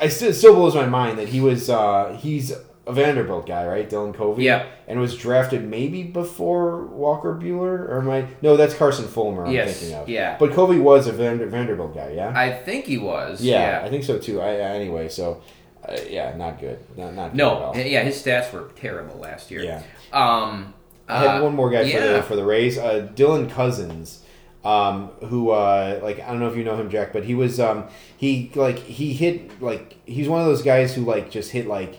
[0.00, 1.68] I still still blows my mind that he was.
[1.70, 2.52] Uh, he's
[2.90, 3.88] a Vanderbilt guy, right?
[3.88, 4.44] Dylan Covey.
[4.44, 4.66] Yeah.
[4.88, 8.26] And was drafted maybe before Walker Buehler, or am I?
[8.42, 9.46] No, that's Carson Fulmer.
[9.46, 10.08] I'm Yes, thinking of.
[10.08, 10.36] yeah.
[10.38, 12.32] But Covey was a Vander, Vanderbilt guy, yeah.
[12.34, 13.40] I think he was.
[13.42, 13.86] yeah, Yeah.
[13.86, 14.40] I think so too.
[14.40, 15.42] I, anyway, so
[15.88, 16.78] uh, yeah, not good.
[16.96, 17.72] Not not good no.
[17.74, 19.62] Yeah, his stats were terrible last year.
[19.62, 19.82] Yeah.
[20.12, 20.74] Um.
[21.08, 24.22] I had uh, one more guy for the for the Rays, uh, Dylan Cozens,
[24.64, 27.58] um, who uh, like I don't know if you know him, Jack, but he was
[27.58, 27.84] um,
[28.16, 31.98] he like he hit like he's one of those guys who like just hit like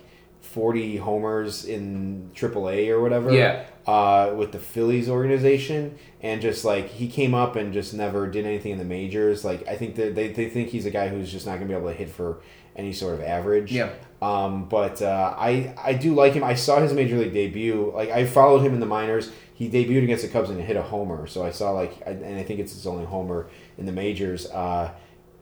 [0.53, 3.31] forty homers in AAA or whatever.
[3.31, 3.63] Yeah.
[3.87, 8.45] Uh, with the Phillies organization, and just like he came up and just never did
[8.45, 9.43] anything in the majors.
[9.43, 11.73] Like I think that they, they think he's a guy who's just not gonna be
[11.73, 12.41] able to hit for
[12.75, 13.71] any sort of average.
[13.71, 13.89] Yeah.
[14.21, 16.43] Um, but uh, I I do like him.
[16.43, 17.91] I saw his major league debut.
[17.95, 19.31] Like I followed him in the minors.
[19.55, 21.25] He debuted against the Cubs and hit a homer.
[21.27, 23.47] So I saw like, I- and I think it's his only homer
[23.77, 24.47] in the majors.
[24.49, 24.91] Uh,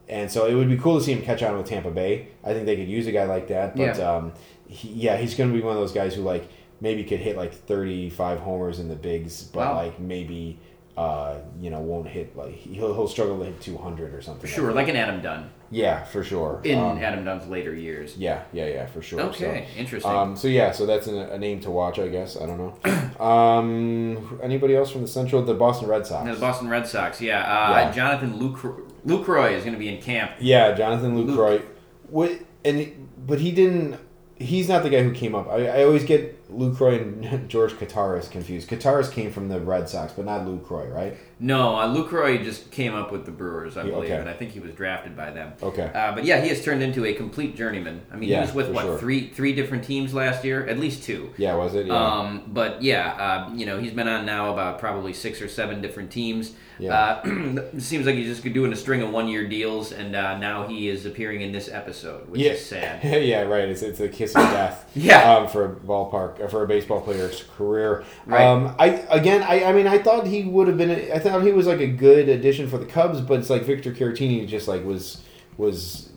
[0.08, 2.28] and so it would be cool to see him catch on with Tampa Bay.
[2.44, 3.76] I think they could use a guy like that.
[3.76, 4.12] But Yeah.
[4.16, 4.32] um,
[4.70, 6.48] he, yeah, he's going to be one of those guys who like
[6.80, 9.74] maybe could hit like thirty five homers in the bigs, but Wow.
[9.76, 10.58] like maybe
[10.96, 14.48] uh, you know won't hit like he'll he'll struggle to hit two hundred or something.
[14.50, 16.60] Sure, like like an Adam Dunn yeah, for sure.
[16.64, 18.16] in Um, Adam Dunn's later years.
[18.16, 19.20] yeah, yeah, yeah, for sure.
[19.20, 20.10] Okay, So, interesting.
[20.12, 22.36] um, so yeah, so that's a, a name to watch, I guess.
[22.36, 23.24] I don't know.
[23.24, 25.42] um, anybody else from the Central?
[25.44, 26.26] The Boston Red Sox.
[26.26, 27.40] And the Boston Red Sox, yeah.
[27.42, 27.92] Uh, Yeah.
[27.92, 30.32] Jonathan Lucro- Lucroy is going to be in camp.
[30.40, 31.28] Yeah, Jonathan Luke.
[31.38, 31.62] Lucroy.
[32.08, 32.32] What?
[32.64, 33.96] And but he didn't.
[34.40, 35.48] He's not the guy who came up.
[35.48, 38.68] I, I always get Lucroy and George Kottaras confused.
[38.68, 41.16] Kottaras came from the Red Sox, but not Lucroy, right?
[41.38, 44.16] No, uh, Lucroy just came up with the Brewers, I believe, okay.
[44.16, 45.54] and I think he was drafted by them.
[45.62, 45.90] Okay.
[45.94, 48.02] Uh, but yeah, he has turned into a complete journeyman.
[48.12, 48.98] I mean, Yeah, he was with what sure.
[48.98, 51.32] three three different teams last year, at least two.
[51.38, 51.86] Yeah, was it?
[51.86, 51.94] Yeah.
[51.94, 55.80] Um, but yeah, uh, you know, he's been on now about probably six or seven
[55.80, 56.52] different teams.
[56.78, 56.98] Yeah.
[56.98, 57.22] Uh,
[57.74, 60.88] it seems like he's just doing a string of one-year deals, and uh, now he
[60.88, 62.52] is appearing in this episode, which yeah.
[62.52, 63.04] is sad.
[63.24, 63.68] yeah, right.
[63.68, 64.90] It's, it's a kiss of death.
[64.94, 65.34] Yeah.
[65.34, 68.04] Um, for a ballpark for a baseball player's career.
[68.26, 68.44] Right.
[68.44, 70.90] Um, I again, I, I mean, I thought he would have been.
[71.12, 73.92] I thought he was like a good addition for the Cubs, but it's like Victor
[73.92, 75.22] Caratini just like was
[75.58, 76.10] was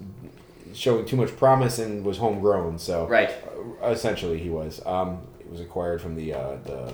[0.73, 2.79] showing too much promise and was homegrown.
[2.79, 3.31] So Right.
[3.83, 4.81] uh, essentially, he was.
[4.85, 6.93] Um, it was acquired from the uh, the.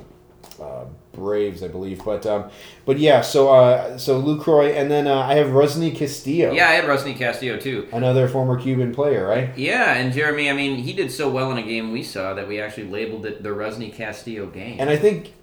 [0.60, 2.50] Uh, Braves, I believe, but um,
[2.86, 3.22] but yeah.
[3.22, 7.18] So uh, so Lucroy, and then uh, I have Rusney Castillo, Yeah, I had Rusney
[7.18, 7.88] Castillo too.
[7.92, 9.58] another former Cuban player, right?
[9.58, 12.48] Yeah, and Jeremy, I mean, he did so well in a game we saw that
[12.48, 14.78] we actually labeled it the Rusney Castillo game.
[14.80, 15.34] And I think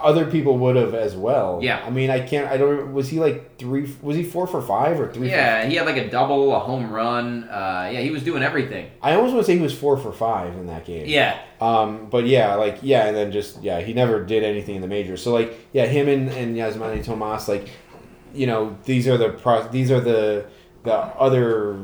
[0.00, 1.60] other people would have as well.
[1.62, 1.82] Yeah.
[1.84, 2.48] I mean, I can't.
[2.48, 2.92] I don't.
[2.92, 3.92] Was he like three?
[4.02, 5.28] Was he four for five or three?
[5.28, 7.44] yeah, he had like a double, a home run.
[7.44, 8.90] Uh, yeah, he was doing everything.
[9.02, 11.06] I almost want to say he was four for five in that game.
[11.06, 12.08] Yeah, Um.
[12.10, 15.22] But yeah, like yeah, and then just yeah, he never did anything in the majors.
[15.22, 17.68] So like yeah, him and and Yasmany Tomas, like
[18.34, 19.68] you know, these are the pro.
[19.68, 20.46] These are the
[20.84, 21.78] the other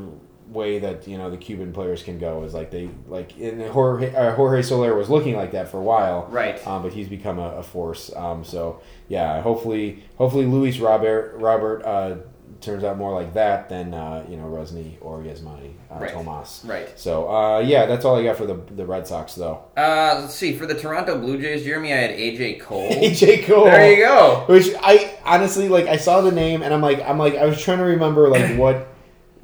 [0.55, 4.15] way that you know the Cuban players can go is like they like in Jorge,
[4.15, 6.65] uh, Jorge Soler was looking like that for a while right.
[6.65, 8.11] um, but he's become a, a force.
[8.15, 12.15] Um, so yeah, hopefully, hopefully Luis Robert Robert uh,
[12.61, 16.11] turns out more like that than uh, you know Rusney or Yasmany uh, Right.
[16.11, 16.61] Tomas.
[16.65, 16.97] Right.
[16.99, 19.65] So uh, yeah, that's all I got for the the Red Sox though.
[19.77, 20.57] Uh, let's see.
[20.57, 22.89] For the Toronto Blue Jays, Jeremy, I had AJ Cole.
[22.91, 23.65] AJ Cole.
[23.65, 24.45] There you go.
[24.47, 25.85] Which I honestly like.
[25.87, 28.55] I saw the name and I'm like, I'm like, I was trying to remember like
[28.57, 28.87] what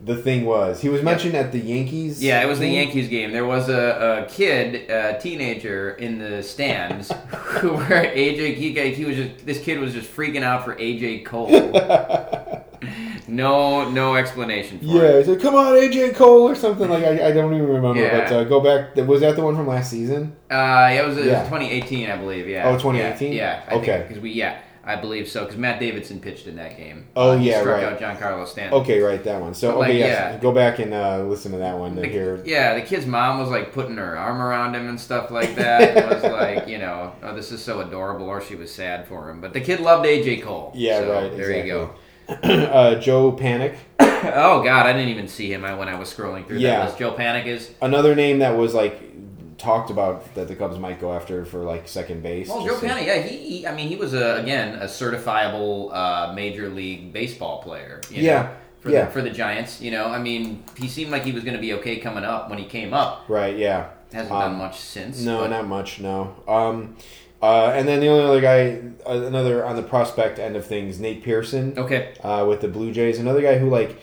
[0.04, 0.82] the thing was.
[0.82, 2.24] He was mentioned at the Yankees.
[2.24, 2.76] Yeah, it was the game?
[2.76, 3.32] Yankees game.
[3.32, 7.12] There was a, a kid, a teenager in the stands
[7.62, 8.56] who were AJ.
[8.56, 11.50] He, he was just this kid was just freaking out for AJ Cole.
[13.28, 15.26] no, no explanation for Yeah, it.
[15.26, 17.04] he said, "Come on, AJ Cole" or something like.
[17.04, 18.02] I, I don't even remember.
[18.02, 18.24] Yeah.
[18.24, 18.96] But uh, go back.
[19.08, 20.36] Was that the one from last season?
[20.50, 22.48] Uh, yeah, it was, it was 2018, I believe.
[22.48, 22.68] Yeah.
[22.68, 23.34] Oh, 2018?
[23.34, 23.38] Yeah.
[23.40, 24.06] yeah I Okay.
[24.08, 25.42] Because we, yeah, I believe so.
[25.44, 27.06] Because Matt Davidson pitched in that game.
[27.16, 27.84] Oh, Uh, yeah, struck right.
[27.86, 28.80] out Giancarlo Stanton.
[28.82, 29.54] Okay, right, that one.
[29.54, 30.38] So But, like, okay, yes, yeah.
[30.40, 32.42] go back and uh, listen to that one to The- hear.
[32.46, 35.98] yeah, the kid's mom was like putting her arm around him and stuff like that.
[35.98, 39.30] it was like, you know, oh, this is so adorable, or she was sad for
[39.30, 39.40] him.
[39.42, 40.72] But the kid loved AJ Cole.
[40.76, 41.36] Yeah, so right.
[41.38, 41.68] There exactly.
[41.70, 41.96] you go.
[42.44, 46.60] uh, Joe Panik, oh God, I didn't even see him when I was scrolling through
[46.60, 46.78] Yeah.
[46.80, 47.00] that list.
[47.00, 47.72] Joe Panik is.
[47.82, 49.11] another name that was like
[49.62, 52.50] talked about that the Cubs might go after for like second base.
[52.50, 53.68] Well, Joe Panik, yeah, he, he.
[53.68, 58.02] I mean, he was a, again a certifiable uh, major league baseball player.
[58.10, 58.50] You Yeah, Know,
[58.82, 59.06] for yeah.
[59.06, 61.62] The, for the Giants, you know, I mean, he seemed like he was going to
[61.62, 63.26] be okay coming up when he came up.
[63.28, 63.56] Right.
[63.58, 63.90] Yeah.
[64.12, 65.22] Hasn't Um, done much since.
[65.22, 66.00] No, but- not much.
[66.02, 66.36] No.
[66.48, 66.98] Um,
[67.42, 71.00] uh, and then the only other guy, uh, another on the prospect end of things,
[71.00, 71.74] Nate Pearson.
[71.78, 72.14] Okay.
[72.24, 73.18] uh, with the Blue Jays.
[73.20, 73.98] Another guy who like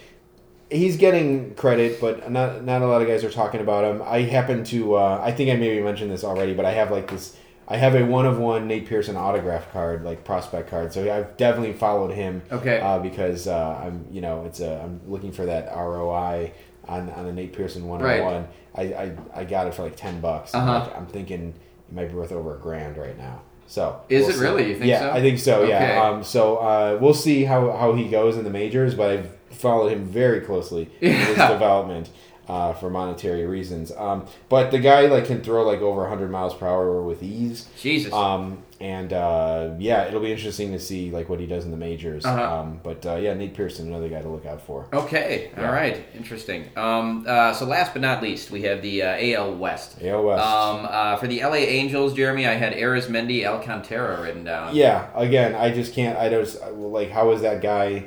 [0.70, 4.02] he's getting credit, but not not a lot of guys are talking about him.
[4.04, 7.10] I happen to uh, I think I maybe mentioned this already, but I have like
[7.10, 7.36] this.
[7.70, 10.92] I have a one of one Nate Pearson autograph card, like prospect card.
[10.92, 12.80] So I've definitely followed him Okay.
[12.80, 16.52] uh, because uh, I'm you know it's a I'm looking for that ROI
[16.86, 18.20] on on the Nate Pearson one Right.
[18.20, 18.48] on one.
[18.74, 20.54] I, I I got it for like ten bucks.
[20.54, 20.84] I'm, Uh-huh.
[20.86, 21.54] like, I'm thinking
[21.88, 23.42] it might be worth over a grand right now.
[23.66, 24.40] So Is we'll it see.
[24.44, 24.68] really?
[24.70, 25.10] You think yeah, so?
[25.10, 25.60] I think so.
[25.62, 25.68] Okay.
[25.70, 26.02] Yeah.
[26.08, 29.88] Um, so uh, we'll see how, how he goes in the majors, but I've followed
[29.92, 32.10] him very closely in his development
[32.48, 33.92] uh, for monetary reasons.
[33.92, 37.68] Um, but the guy like can throw like over 100 miles per hour with ease.
[37.78, 38.12] Jesus.
[38.12, 41.76] Um, and uh, yeah, it'll be interesting to see like what he does in the
[41.76, 42.24] majors.
[42.24, 42.60] Uh-huh.
[42.60, 44.86] Um, but uh, yeah, Nate Pearson, another guy to look out for.
[44.92, 45.66] Okay, Yeah.
[45.66, 46.64] all right, interesting.
[46.76, 50.00] Um, uh, so last but not least, we have the uh, AL West.
[50.00, 50.42] AL West.
[50.46, 54.74] Um, uh, for the LA Angels, Jeremy, I had Arismendy Alcantara written down.
[54.76, 56.16] yeah, again, I just can't.
[56.16, 58.06] I just like how is that guy?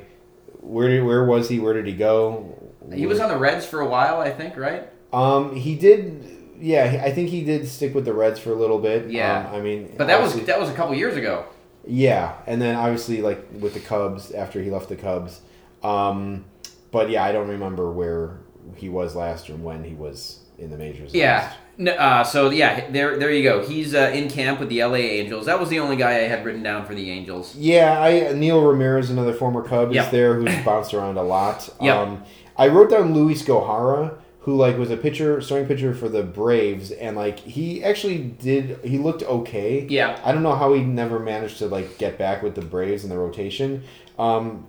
[0.61, 1.59] Where did where was he?
[1.59, 2.57] Where did he go?
[2.93, 4.89] He was on the Reds for a while, I think, right?
[5.13, 6.27] Um, he did.
[6.59, 9.09] Yeah, I think he did stick with the Reds for a little bit.
[9.09, 9.47] Yeah.
[9.49, 11.45] Um, I mean, But that was that was a couple years ago.
[11.87, 15.41] yeah, and then obviously like with the Cubs after he left the Cubs.
[15.83, 16.45] Um,
[16.91, 18.37] but yeah, I don't remember where
[18.75, 21.13] he was last or when he was in the majors.
[21.13, 21.39] Yeah.
[21.39, 21.57] last.
[21.81, 23.65] No, uh, so yeah, there there you go.
[23.65, 25.47] He's uh, in camp with the LA Angels.
[25.47, 27.55] That was the only guy I had written down for the Angels.
[27.55, 30.05] Yeah, I Neil Ramirez, another former Cub, Yep.
[30.05, 31.67] is there who's bounced around a lot.
[31.81, 31.95] Yep.
[31.95, 32.23] Um,
[32.55, 36.91] I wrote down Luis Gohara, who like was a pitcher, starting pitcher for the Braves,
[36.91, 38.77] and like he actually did.
[38.83, 39.87] He looked okay.
[39.89, 40.19] Yeah.
[40.23, 43.09] I don't know how he never managed to like get back with the Braves in
[43.09, 43.83] the rotation.
[44.19, 44.67] Um,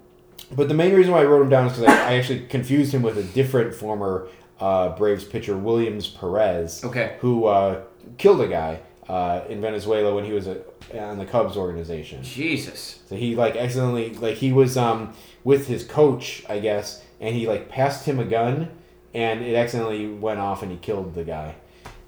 [0.55, 2.93] but the main reason why I wrote him down is because I, I actually confused
[2.95, 4.29] him with a different former
[4.63, 7.17] uh, Braves pitcher, Williams Perez, Okay.
[7.21, 7.81] who uh,
[8.19, 8.81] killed a guy.
[9.09, 10.63] uh, in Venezuela when he was a,
[10.99, 12.23] on the Cubs organization.
[12.23, 13.01] Jesus.
[13.09, 15.13] So he like accidentally like he was um
[15.45, 18.69] with his coach, I guess, and he like passed him a gun,
[19.13, 21.57] and it accidentally went off and he killed the guy.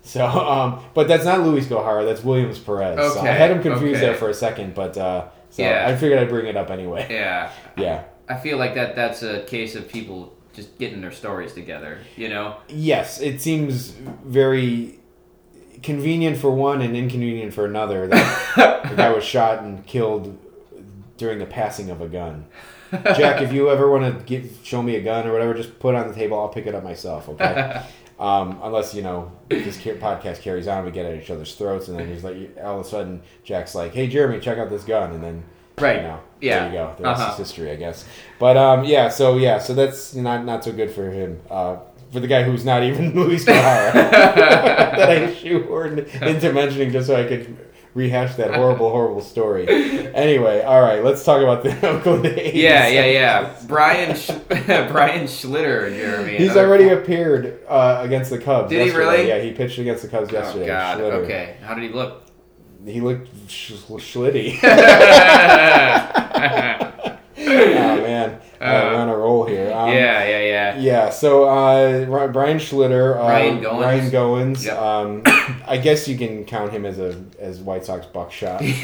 [0.03, 0.25] So,
[0.55, 2.05] um, but that's not Luis Gohara.
[2.07, 2.97] That's Williams Perez.
[3.15, 4.07] So I had him confused okay.
[4.07, 5.87] there for a second, but uh, so Yeah.
[5.89, 7.07] I figured I'd bring it up anyway.
[7.11, 7.51] Yeah.
[7.77, 8.05] Yeah.
[8.29, 12.29] I feel like that that's a case of people just getting their stories together, you
[12.29, 12.57] know?
[12.69, 13.89] Yes, it seems
[14.25, 15.01] very
[15.83, 20.39] convenient for one and inconvenient for another that the guy was shot and killed
[21.17, 22.47] during the passing of a gun.
[22.91, 25.95] Jack, if you ever want to give show me a gun or whatever, just put
[25.95, 26.39] it on the table.
[26.39, 27.29] I'll pick it up myself.
[27.29, 27.83] Okay.
[28.17, 31.99] Um, unless you know this podcast carries on, we get at each other's throats, and
[31.99, 35.11] then he's like, all of a sudden, Jack's like, "Hey, Jeremy, check out this gun,"
[35.11, 35.43] and then
[35.79, 36.03] Right.
[36.03, 36.61] know, Yeah.
[36.61, 36.95] there you go.
[36.99, 37.33] The rest Uh-huh.
[37.33, 38.05] is history, I guess.
[38.39, 41.41] But um, yeah, so yeah, so that's not not so good for him.
[41.51, 41.77] Uh,
[42.13, 47.17] for the guy who's not even Luis Guevara that I shoehorned into mentioning just so
[47.17, 47.57] I could
[47.95, 49.69] rehash that horrible, horrible story.
[49.69, 52.55] Anyway, all right, let's talk about the Oakland A's.
[52.55, 53.55] Yeah, yeah, yeah.
[53.67, 54.31] Brian Sch-
[54.91, 56.37] Brian Schlitter, Jeremy.
[56.37, 58.71] He's already appeared uh, against the Cubs.
[58.71, 59.29] Did he really?
[59.29, 60.67] Yeah, he pitched against the Cubs Oh yesterday.
[60.67, 60.99] God.
[60.99, 61.13] Schlitter.
[61.25, 61.57] Okay.
[61.63, 62.24] How did he look?
[62.87, 64.59] He looked sh- schlitty.
[67.37, 68.31] oh man,
[68.61, 69.73] uh, we're on a roll here.
[69.73, 70.79] Um, yeah, yeah, yeah.
[70.79, 73.81] Yeah, so uh, Brian Schlitter, uh, Ryan Goins.
[73.81, 74.65] Ryan Goins.
[74.65, 74.79] Yep.
[74.79, 75.23] Um,
[75.67, 78.63] I guess you can count him as a as White Sox buckshot.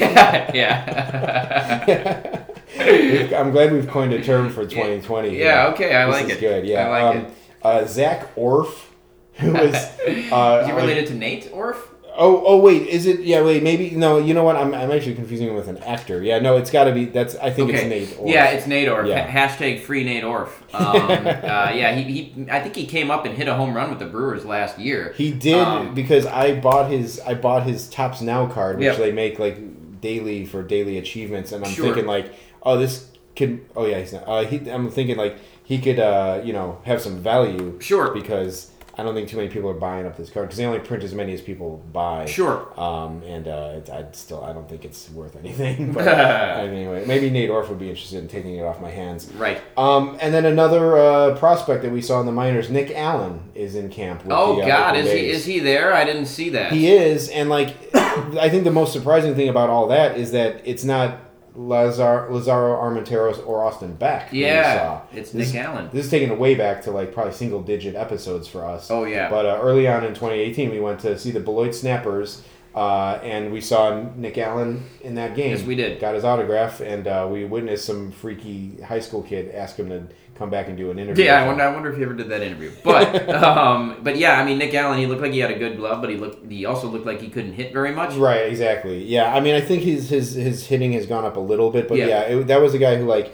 [0.55, 2.43] yeah.
[2.77, 5.29] We've- I'm glad we've coined a term for 2020.
[5.29, 5.45] here.
[5.45, 6.39] Yeah, okay, I This like is it.
[6.39, 6.87] Good, yeah.
[6.87, 7.31] I like um,
[7.63, 8.91] Uh, Zach Orf,
[9.33, 9.73] who was.
[9.75, 11.87] Uh, Is he related to Nate Orf?
[12.17, 13.21] Oh, oh, wait, is it?
[13.21, 14.17] Yeah, wait, maybe no.
[14.17, 14.55] You know what?
[14.57, 16.21] I'm, I'm actually confusing him with an actor.
[16.21, 17.05] Yeah, no, it's got to be.
[17.05, 17.35] That's.
[17.35, 18.17] I think it's Nate.
[18.19, 18.29] Orf.
[18.29, 19.07] Yeah, it's Nate Orf.
[19.07, 19.25] Yeah.
[19.29, 20.61] Ha- Hashtag free Nate Orf.
[20.73, 22.47] Um, uh, yeah, he, he.
[22.51, 25.13] I think he came up and hit a home run with the Brewers last year.
[25.15, 28.97] He did Um, because I bought his I bought his Topps Now card, which Yep.
[28.97, 31.85] they make like daily for daily achievements, and I'm Sure.
[31.85, 32.33] thinking like,
[32.63, 33.65] oh, this could.
[33.75, 34.23] Oh yeah, he's not.
[34.27, 37.79] Uh, he, I'm thinking like he could, uh, you know, have some value.
[37.79, 38.11] Sure.
[38.13, 40.79] Because I don't think too many people are buying up this card because they only
[40.79, 42.25] print as many as people buy.
[42.25, 42.67] Sure.
[42.79, 45.93] Um, and uh, I still I don't think it's worth anything.
[46.01, 49.31] But anyway, maybe Nate Orf would be interested in taking it off my hands.
[49.33, 49.61] Right.
[49.77, 53.75] Um, and then another uh, prospect that we saw in the minors, Nick Allen, is
[53.75, 54.23] in camp.
[54.23, 55.93] With Oh the, uh, God, is he is he there?
[55.93, 56.71] I didn't see that.
[56.71, 60.61] He is, and like, I think the most surprising thing about all that is that
[60.65, 61.17] it's not
[61.55, 64.29] Lazar, Lazaro Armenteros or Austin Beck.
[64.31, 65.89] Yeah, it's This- Nick Allen.
[65.91, 68.89] This is taking it way back to like probably single digit episodes for us.
[68.89, 69.29] Oh, yeah.
[69.29, 72.43] But uh, early on in 2018, we went to see the Beloit Snappers.
[72.73, 75.51] Uh, and we saw Nick Allen in that game.
[75.51, 75.99] Yes, we did.
[75.99, 80.07] Got his autograph, and uh, we witnessed some freaky high school kid ask him to
[80.35, 81.25] come back and do an interview.
[81.25, 81.63] Yeah, I wonder.
[81.63, 82.71] I wonder if he ever did that interview.
[82.83, 84.99] But, um, but yeah, I mean, Nick Allen.
[84.99, 86.51] He looked like he had a good glove, but he looked.
[86.51, 88.15] He also looked like he couldn't hit very much.
[88.15, 89.03] Right, exactly.
[89.03, 91.87] Yeah, I mean, I think his his his hitting has gone up a little bit,
[91.87, 92.07] but Yeah.
[92.07, 93.33] yeah, it, that was a guy who like,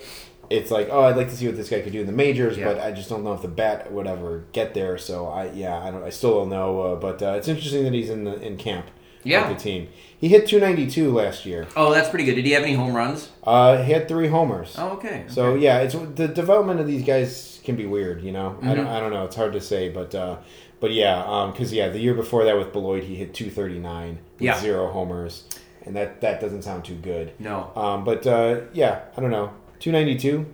[0.49, 2.57] it's like, oh, I'd like to see what this guy could do in the majors,
[2.57, 2.65] Yeah.
[2.73, 4.97] but I just don't know if the bat would ever get there.
[4.97, 6.81] So I, yeah, I don't, I still don't know.
[6.81, 8.87] Uh, but uh, it's interesting that he's in the in camp
[9.27, 9.47] Yeah.
[9.49, 9.89] with the team.
[10.19, 11.67] He hit 292 last year.
[11.75, 12.35] Oh, that's pretty good.
[12.35, 13.29] Did he have any home runs?
[13.43, 14.75] Uh, he had three homers.
[14.77, 15.25] Oh, okay.
[15.27, 15.63] So okay.
[15.63, 18.23] yeah, it's the development of these guys can be weird.
[18.23, 18.75] You know, I Mm-hmm.
[18.75, 19.25] don't I don't know.
[19.25, 20.37] It's hard to say, but uh,
[20.79, 24.59] but yeah, because yeah, the year before that with Beloit, he hit 239 with Yeah.
[24.59, 25.43] zero homers,
[25.85, 27.33] and that that doesn't sound too good.
[27.39, 27.71] no.
[27.75, 29.51] Um, but uh, yeah, I don't know.
[29.79, 30.45] 292.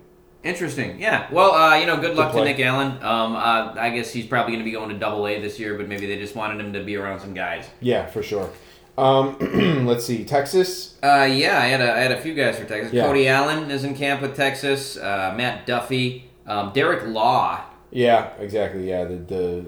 [0.42, 1.00] Interesting.
[1.00, 1.26] Yeah.
[1.32, 2.44] Well, uh, you know, good luck to.
[2.44, 3.02] Nick Allen.
[3.02, 5.74] Um, uh, I guess he's probably going to be going to Double A this year,
[5.78, 7.64] but maybe they just wanted him to be around some guys.
[7.80, 8.50] Yeah, for sure.
[8.96, 9.36] Um,
[9.86, 10.94] let's see, Texas.
[11.02, 12.92] Uh, yeah, I had a, I had a few guys for Texas.
[12.92, 13.04] Yeah.
[13.06, 14.96] Cody Allen is in camp with Texas.
[14.96, 17.64] Uh, Matt Duffy, um, Derek Law.
[17.90, 18.88] Yeah, exactly.
[18.88, 19.64] Yeah, the the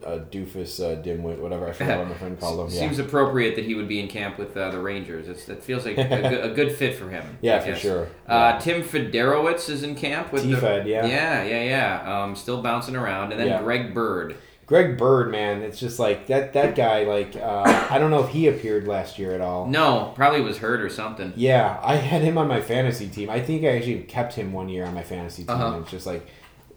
[0.00, 2.66] the uh, doofus uh, dimwit, whatever I forgot what my friend called him.
[2.74, 5.28] Yeah, Seems appropriate that he would be in camp with uh, the Rangers.
[5.28, 7.38] It's, it feels like a, good, a good fit for him.
[7.42, 8.08] Yeah, for sure.
[8.26, 11.04] Uh, Tim Federowicz is in camp with the T-Fed, yeah.
[11.04, 12.22] yeah, yeah, yeah.
[12.22, 13.62] Um, still bouncing around, and then Yeah.
[13.62, 14.36] Greg Bird.
[14.66, 17.04] Greg Bird, man, it's just like that that guy.
[17.04, 19.66] Like, uh, I don't know if he appeared last year at all.
[19.66, 21.32] No, probably was hurt or something.
[21.36, 23.30] Yeah, I had him on my fantasy team.
[23.30, 25.50] I think I actually kept him one year on my fantasy team.
[25.54, 25.78] Uh-huh.
[25.82, 26.26] It's just like,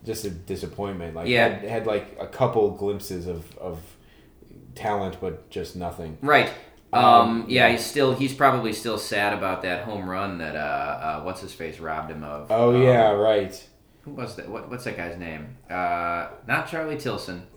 [0.05, 1.15] just a disappointment.
[1.15, 1.47] Like, Yeah.
[1.49, 3.79] had, had like a couple glimpses of of
[4.75, 6.17] talent, but just nothing.
[6.21, 6.51] Right.
[6.93, 7.71] Um, Um, yeah, yeah.
[7.73, 11.53] he's still he's probably still sad about that home run that uh, uh what's his
[11.53, 12.51] face robbed him of.
[12.51, 13.67] Oh Um, yeah, right.
[14.03, 14.47] Who was that?
[14.49, 15.57] What, what's that guy's name?
[15.69, 17.47] Uh, not Charlie Tilson.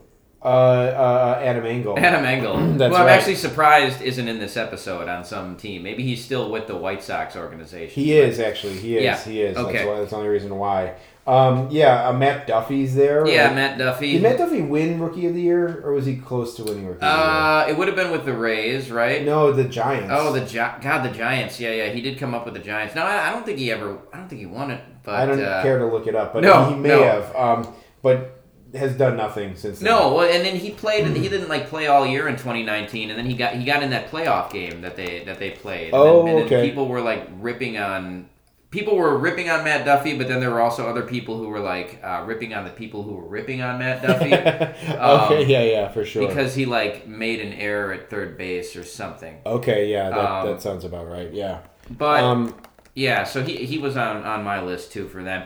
[0.44, 1.98] Uh, uh, Adam Engel.
[1.98, 3.12] Adam Engel, That's who I'm right.
[3.12, 5.84] actually surprised isn't in this episode on some team.
[5.84, 8.02] Maybe he's still with the White Sox organization.
[8.02, 8.78] He is actually.
[8.78, 9.04] He is.
[9.04, 9.22] Yeah.
[9.22, 9.56] He is.
[9.56, 9.72] Okay.
[9.72, 10.94] That's, why, that's the only reason why.
[11.24, 13.24] Um, yeah, uh, Matt Duffy's there.
[13.28, 14.14] Yeah, Matt Duffy.
[14.14, 16.98] Did Matt Duffy win Rookie of the Year, or was he close to winning Rookie
[16.98, 19.24] of uh, it would have been with the Rays, right?
[19.24, 20.08] No, the Giants.
[20.10, 21.60] Oh, the Gi- God, the Giants.
[21.60, 21.92] Yeah, yeah.
[21.92, 22.96] He did come up with the Giants.
[22.96, 23.98] No, I, I don't think he ever.
[24.12, 24.82] I don't think he won it.
[25.04, 27.04] But I don't uh, care to look it up, but no, he may no.
[27.04, 27.36] have.
[27.36, 28.41] Um, but
[28.74, 29.78] has done nothing since.
[29.80, 29.90] then.
[29.90, 31.06] No, well, and then he played.
[31.16, 33.90] He didn't like play all year in 2019, and then he got he got in
[33.90, 35.86] that playoff game that they that they played.
[35.86, 36.68] And Oh, then, and then okay.
[36.68, 38.28] people were like ripping on.
[38.70, 41.60] People were ripping on Matt Duffy, but then there were also other people who were
[41.60, 45.62] like uh, ripping on the people who were ripping on Matt Duffy okay, Um, yeah,
[45.62, 46.26] yeah, for sure.
[46.26, 49.36] because he like made an error at third base or something.
[49.44, 51.30] okay, yeah, that, Um, that sounds about right.
[51.32, 51.58] Yeah.
[51.90, 52.54] But Um,
[52.94, 55.42] yeah, so he he was on on my list too for them.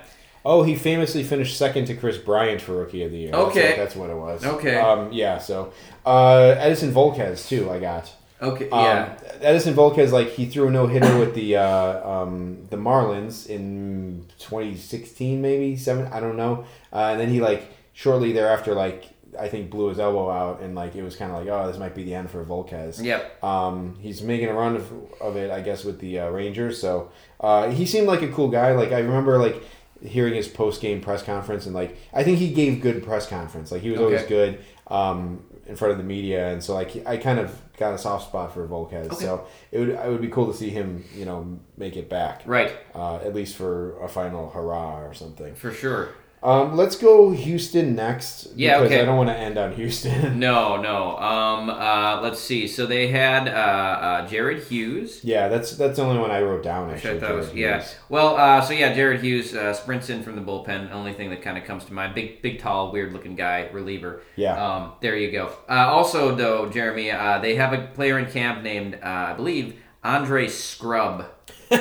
[0.49, 3.32] Oh, he famously finished second to Kris Bryant for Rookie of the Year.
[3.32, 3.68] That's Okay.
[3.70, 4.44] what- that's what it was.
[4.47, 4.76] Okay.
[4.76, 5.38] Um, yeah.
[5.38, 5.72] So
[6.07, 7.68] uh, Edinson Volquez too.
[7.70, 8.12] I got.
[8.40, 12.66] Okay, Um, yeah, Edinson Volquez, like he threw a no hitter with the uh, um,
[12.70, 16.07] the Marlins in 2016, maybe seven.
[16.12, 16.64] I don't know.
[16.92, 17.62] Uh, and then he like
[17.94, 19.05] shortly thereafter, like
[19.38, 21.78] I think blew his elbow out, and like it was kind of like, oh, this
[21.78, 23.03] might be the end for Volquez.
[23.03, 23.42] yep.
[23.42, 26.80] Um, he's making a run of, of it, I guess, with the uh, Rangers.
[26.80, 28.72] So uh, he seemed like a cool guy.
[28.72, 29.62] Like I remember, like
[30.07, 33.70] hearing his post game press conference, and like I think he gave good press conference.
[33.72, 37.16] Like he was always good um, in front of the media, and so like I
[37.16, 39.07] kind of got a soft spot for Volquez.
[39.12, 39.24] Okay.
[39.24, 42.42] So it would it would be cool to see him, you know, make it back.
[42.46, 45.54] Right, Uh, at least for a final hurrah or something.
[45.54, 46.11] for sure.
[46.43, 48.49] Um, let's go Houston next.
[48.55, 49.03] Yeah, because okay.
[49.03, 50.39] I don't want to end on Houston.
[50.47, 51.16] No, no.
[51.16, 52.68] Um, uh, let's see.
[52.68, 55.24] So they had uh, uh, Jared Hughes.
[55.24, 56.91] yeah, that's that's the only one I wrote down.
[56.91, 57.84] Actually, I thought was yeah.
[58.09, 60.93] Well, uh, so yeah, Jared Hughes uh, sprints in from the bullpen.
[60.93, 62.14] Only thing that kind of comes to mind.
[62.14, 64.22] Big, big, tall, weird looking guy, reliever.
[64.37, 64.62] Yeah.
[64.62, 65.51] Um, there you go.
[65.68, 69.76] Uh, also, though, Jeremy, uh, they have a player in camp named, uh, I believe,
[70.05, 71.26] Andre Scrubb.
[71.70, 71.76] so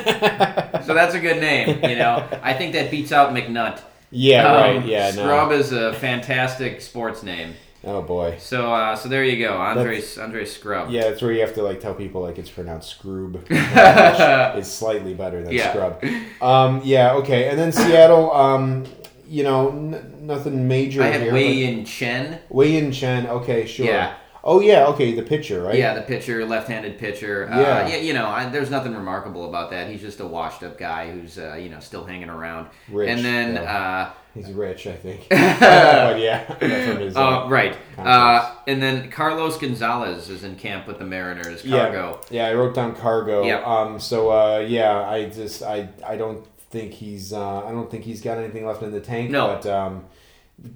[0.93, 1.83] that's a good name.
[1.83, 3.81] You know, I think that beats out McNutt.
[4.11, 4.85] Yeah, Um, right.
[4.85, 5.55] Yeah, Scrubb no.
[5.55, 7.53] is a fantastic sports name.
[7.87, 8.37] Oh boy.
[8.39, 10.89] So, uh, so there you go, Andre Andre Scrubb.
[10.89, 13.37] Yeah, it's where you have to like tell people like it's pronounced scroob.
[14.57, 15.69] is slightly better than Yeah.
[15.71, 16.03] scrub.
[16.41, 17.49] Um, yeah, okay.
[17.49, 18.85] And then Seattle, um,
[19.27, 21.33] you know, n- nothing major I had here.
[21.33, 22.39] Wei Yin Chen.
[22.49, 23.27] Wei Yin Chen.
[23.27, 23.85] Okay, sure.
[23.85, 24.15] Yeah.
[24.47, 25.13] Oh yeah, okay.
[25.13, 25.75] The pitcher, right?
[25.75, 27.49] Yeah, the pitcher, left-handed pitcher.
[27.51, 27.87] Uh, Yeah.
[27.87, 29.89] yeah, you know, I, there's nothing remarkable about that.
[29.89, 32.67] He's just a washed-up guy who's, uh, you know, still hanging around.
[32.89, 34.11] Rich, and then, yeah.
[34.35, 35.21] He's rich, I think.
[35.31, 35.37] uh,
[36.11, 36.53] but yeah,
[36.99, 37.15] his.
[37.15, 37.75] Uh, uh, right.
[37.97, 41.63] Uh, and then Carlos Gonzalez is in camp with the Mariners.
[41.63, 42.21] yeah, Cargo.
[42.29, 42.47] yeah.
[42.47, 43.43] I wrote down cargo.
[43.45, 43.63] Yeah.
[43.63, 43.97] Um.
[43.99, 48.19] So uh, yeah, I just I I don't think he's uh, I don't think he's
[48.21, 49.31] got anything left in the tank.
[49.31, 49.47] No.
[49.47, 50.03] But um,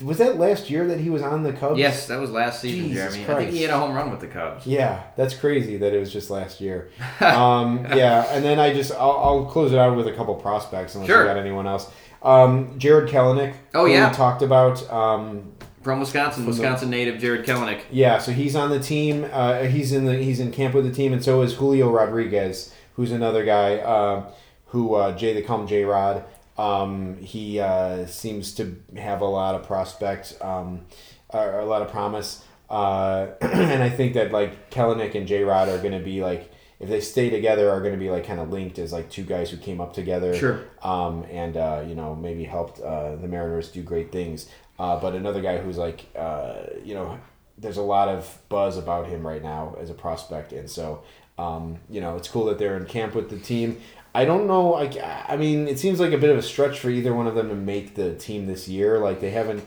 [0.04, 1.80] was that last year that he was on the Cubs?
[1.80, 3.24] Yes, that was last season, Jesus Jeremy.
[3.24, 3.58] I think he Christ.
[3.58, 4.68] hit a home run with the Cubs.
[4.68, 6.90] Yeah, that's crazy that it was just last year.
[7.22, 10.96] Um, yeah, and then I just I'll, I'll close it out with a couple prospects
[10.96, 11.22] unless Sure.
[11.22, 11.90] you got anyone else.
[12.22, 13.56] Um, Jarred Kelenic.
[13.74, 14.10] Oh, yeah.
[14.10, 14.90] we talked about.
[14.92, 17.84] Um, From Wisconsin, From the- Wisconsin native Jarred Kelenic.
[17.92, 19.26] yeah, so he's on the team.
[19.32, 22.74] Uh, he's in the he's in camp with the team, and so is Julio Rodriguez,
[22.96, 24.30] who's another guy uh,
[24.68, 26.26] who uh, Jay call him J Rod.
[26.60, 30.82] Um, he uh, seems to have a lot of prospect, um,
[31.30, 35.78] a lot of promise, uh, and I think that like Kelenic and J Rod are
[35.78, 38.50] going to be like if they stay together are going to be like kind of
[38.52, 40.62] linked as like two guys who came up together, Sure.
[40.82, 44.50] um, and uh, you know maybe helped uh, the Mariners do great things.
[44.78, 47.18] Uh, but another guy who's like uh, you know
[47.58, 51.04] there's a lot of buzz about him right now as a prospect, and so
[51.38, 53.82] um, you know it's cool that they're in camp with the team.
[54.14, 54.76] I don't know.
[54.76, 57.36] I, I mean, it seems like a bit of a stretch for either one of
[57.36, 58.98] them to make the team this year.
[59.00, 59.64] Like they haven't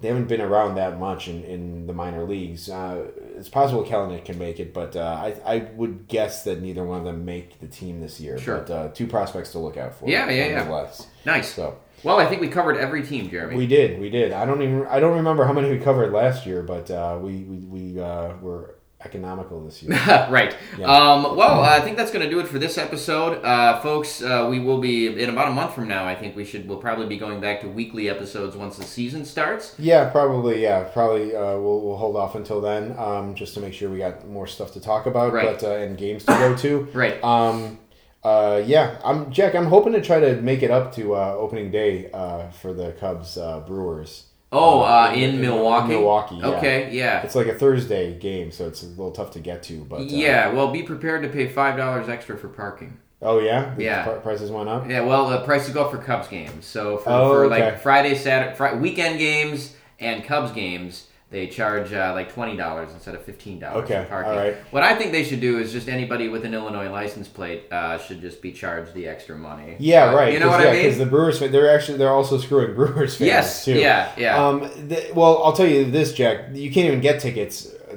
[0.00, 2.68] they haven't been around that much in, in the minor leagues.
[2.68, 3.06] Uh,
[3.36, 6.98] it's possible Kelenic can make it, but uh, I I would guess that neither one
[6.98, 8.38] of them make the team this year.
[8.38, 8.58] Sure.
[8.58, 10.08] But uh, two prospects to look out for.
[10.08, 10.56] Yeah, yeah, yeah.
[10.58, 11.06] nonetheless.
[11.24, 11.54] Nice.
[11.54, 13.56] So Well, I think we covered every team, Jeremy.
[13.56, 14.32] we did, we did.
[14.32, 17.44] I don't even I don't remember how many we covered last year, but uh, we
[17.44, 18.73] we, we uh, were
[19.04, 19.92] economical this year.
[20.30, 20.56] right.
[20.78, 20.86] Yeah.
[20.86, 24.22] Um, well, I think that's going to do it for this episode, uh, folks.
[24.22, 26.04] Uh, we will be in about a month from now.
[26.06, 26.68] I think we should.
[26.68, 29.74] We'll probably be going back to weekly episodes once the season starts.
[29.78, 30.62] Yeah, probably.
[30.62, 31.34] Yeah, probably.
[31.34, 34.46] Uh, we'll we'll hold off until then, um, just to make sure we got more
[34.46, 35.58] stuff to talk about, Right.
[35.58, 36.88] but uh, and games to go to.
[36.94, 37.22] Right.
[37.22, 37.78] Um,
[38.22, 39.54] uh, yeah, I'm Jack.
[39.54, 42.92] I'm hoping to try to make it up to uh, opening day uh, for the
[42.92, 44.24] Cubs uh, Brewers.
[44.54, 45.88] Oh, uh, in- in, in- Milwaukee.
[45.88, 46.46] Milwaukee, yeah.
[46.48, 46.90] Okay.
[46.92, 47.22] Yeah.
[47.22, 49.84] It's like a Thursday game, so it's a little tough to get to.
[49.84, 50.52] But uh, yeah.
[50.52, 52.98] Well, be prepared to pay five dollars extra for parking.
[53.22, 53.74] Oh yeah.
[53.74, 54.04] The Yeah.
[54.04, 54.88] pr- prices went up.
[54.88, 55.00] Yeah.
[55.02, 56.66] Well, the prices go up for Cubs games.
[56.66, 57.64] So for, Oh, for okay.
[57.64, 62.90] like Friday, Saturday, Fri- weekend games and Cubs games, they charge uh, like twenty dollars
[62.92, 64.30] instead of fifteen dollars Okay, for parking.
[64.32, 64.56] all right.
[64.70, 67.98] What I think they should do is just anybody with an Illinois license plate uh,
[67.98, 69.76] should just be charged the extra money.
[69.80, 70.32] Yeah, Uh, right.
[70.32, 70.82] You know what yeah, I mean?
[70.84, 73.64] Because the Brewers, they're actually they're also screwing Brewers fans yes.
[73.64, 73.74] too.
[73.78, 74.12] Yeah.
[74.16, 74.46] Yeah.
[74.46, 76.50] Um, th- well, I'll tell you this, Jack.
[76.54, 77.96] You can't even get tickets uh,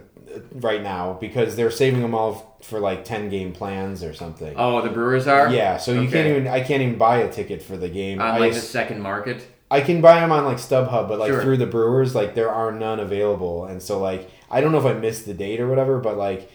[0.53, 4.53] right now because they're saving them all for like ten game plans or something.
[4.57, 5.49] oh, the Brewers are.
[5.53, 6.11] yeah, so you Okay.
[6.11, 6.47] can't even.
[6.47, 8.19] I can't even buy a ticket for the game.
[8.19, 9.45] on I, like the second market.
[9.69, 11.41] I can buy them on like StubHub, but like Sure.
[11.41, 14.85] through the Brewers, like there are none available, and so like I don't know if
[14.85, 16.49] I missed the date or whatever, but like.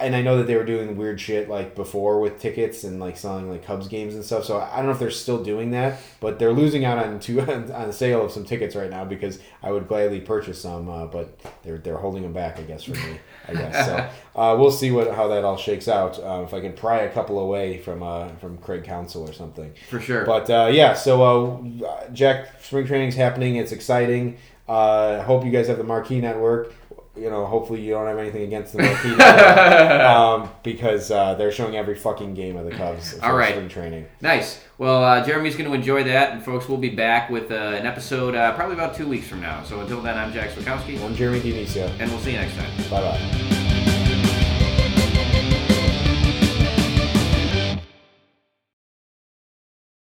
[0.00, 3.16] And I know that they were doing weird shit like before with tickets and like
[3.16, 4.44] selling like Cubs games and stuff.
[4.44, 7.40] So I don't know if they're still doing that, but they're losing out on two
[7.42, 11.06] on the sale of some tickets right now because I would gladly purchase some, uh,
[11.06, 13.18] but they're they're holding them back, I guess, for me.
[13.48, 14.08] I guess so.
[14.38, 16.18] Uh, we'll see what how that all shakes out.
[16.18, 19.72] Uh, if I can pry a couple away from uh, from Craig Counsell or something.
[19.88, 20.24] For sure.
[20.24, 23.56] But uh, yeah, so uh, Jack, spring training's happening.
[23.56, 24.38] It's exciting.
[24.68, 26.74] Uh, hope you guys have the Marquee Network.
[27.18, 31.94] You know, hopefully you don't have anything against the um, because uh, they're showing every
[31.94, 33.50] fucking game of the Cubs All right.
[33.54, 34.06] spring training.
[34.20, 34.62] Nice.
[34.78, 37.86] Well, uh, Jeremy's going to enjoy that, and folks, we'll be back with uh, an
[37.86, 39.62] episode uh, probably about two weeks from now.
[39.64, 41.88] So until then, I'm Jack Swakowski, I'm Jeremy Dionisio.
[41.98, 42.70] and we'll see you next time.
[42.90, 43.77] Bye bye.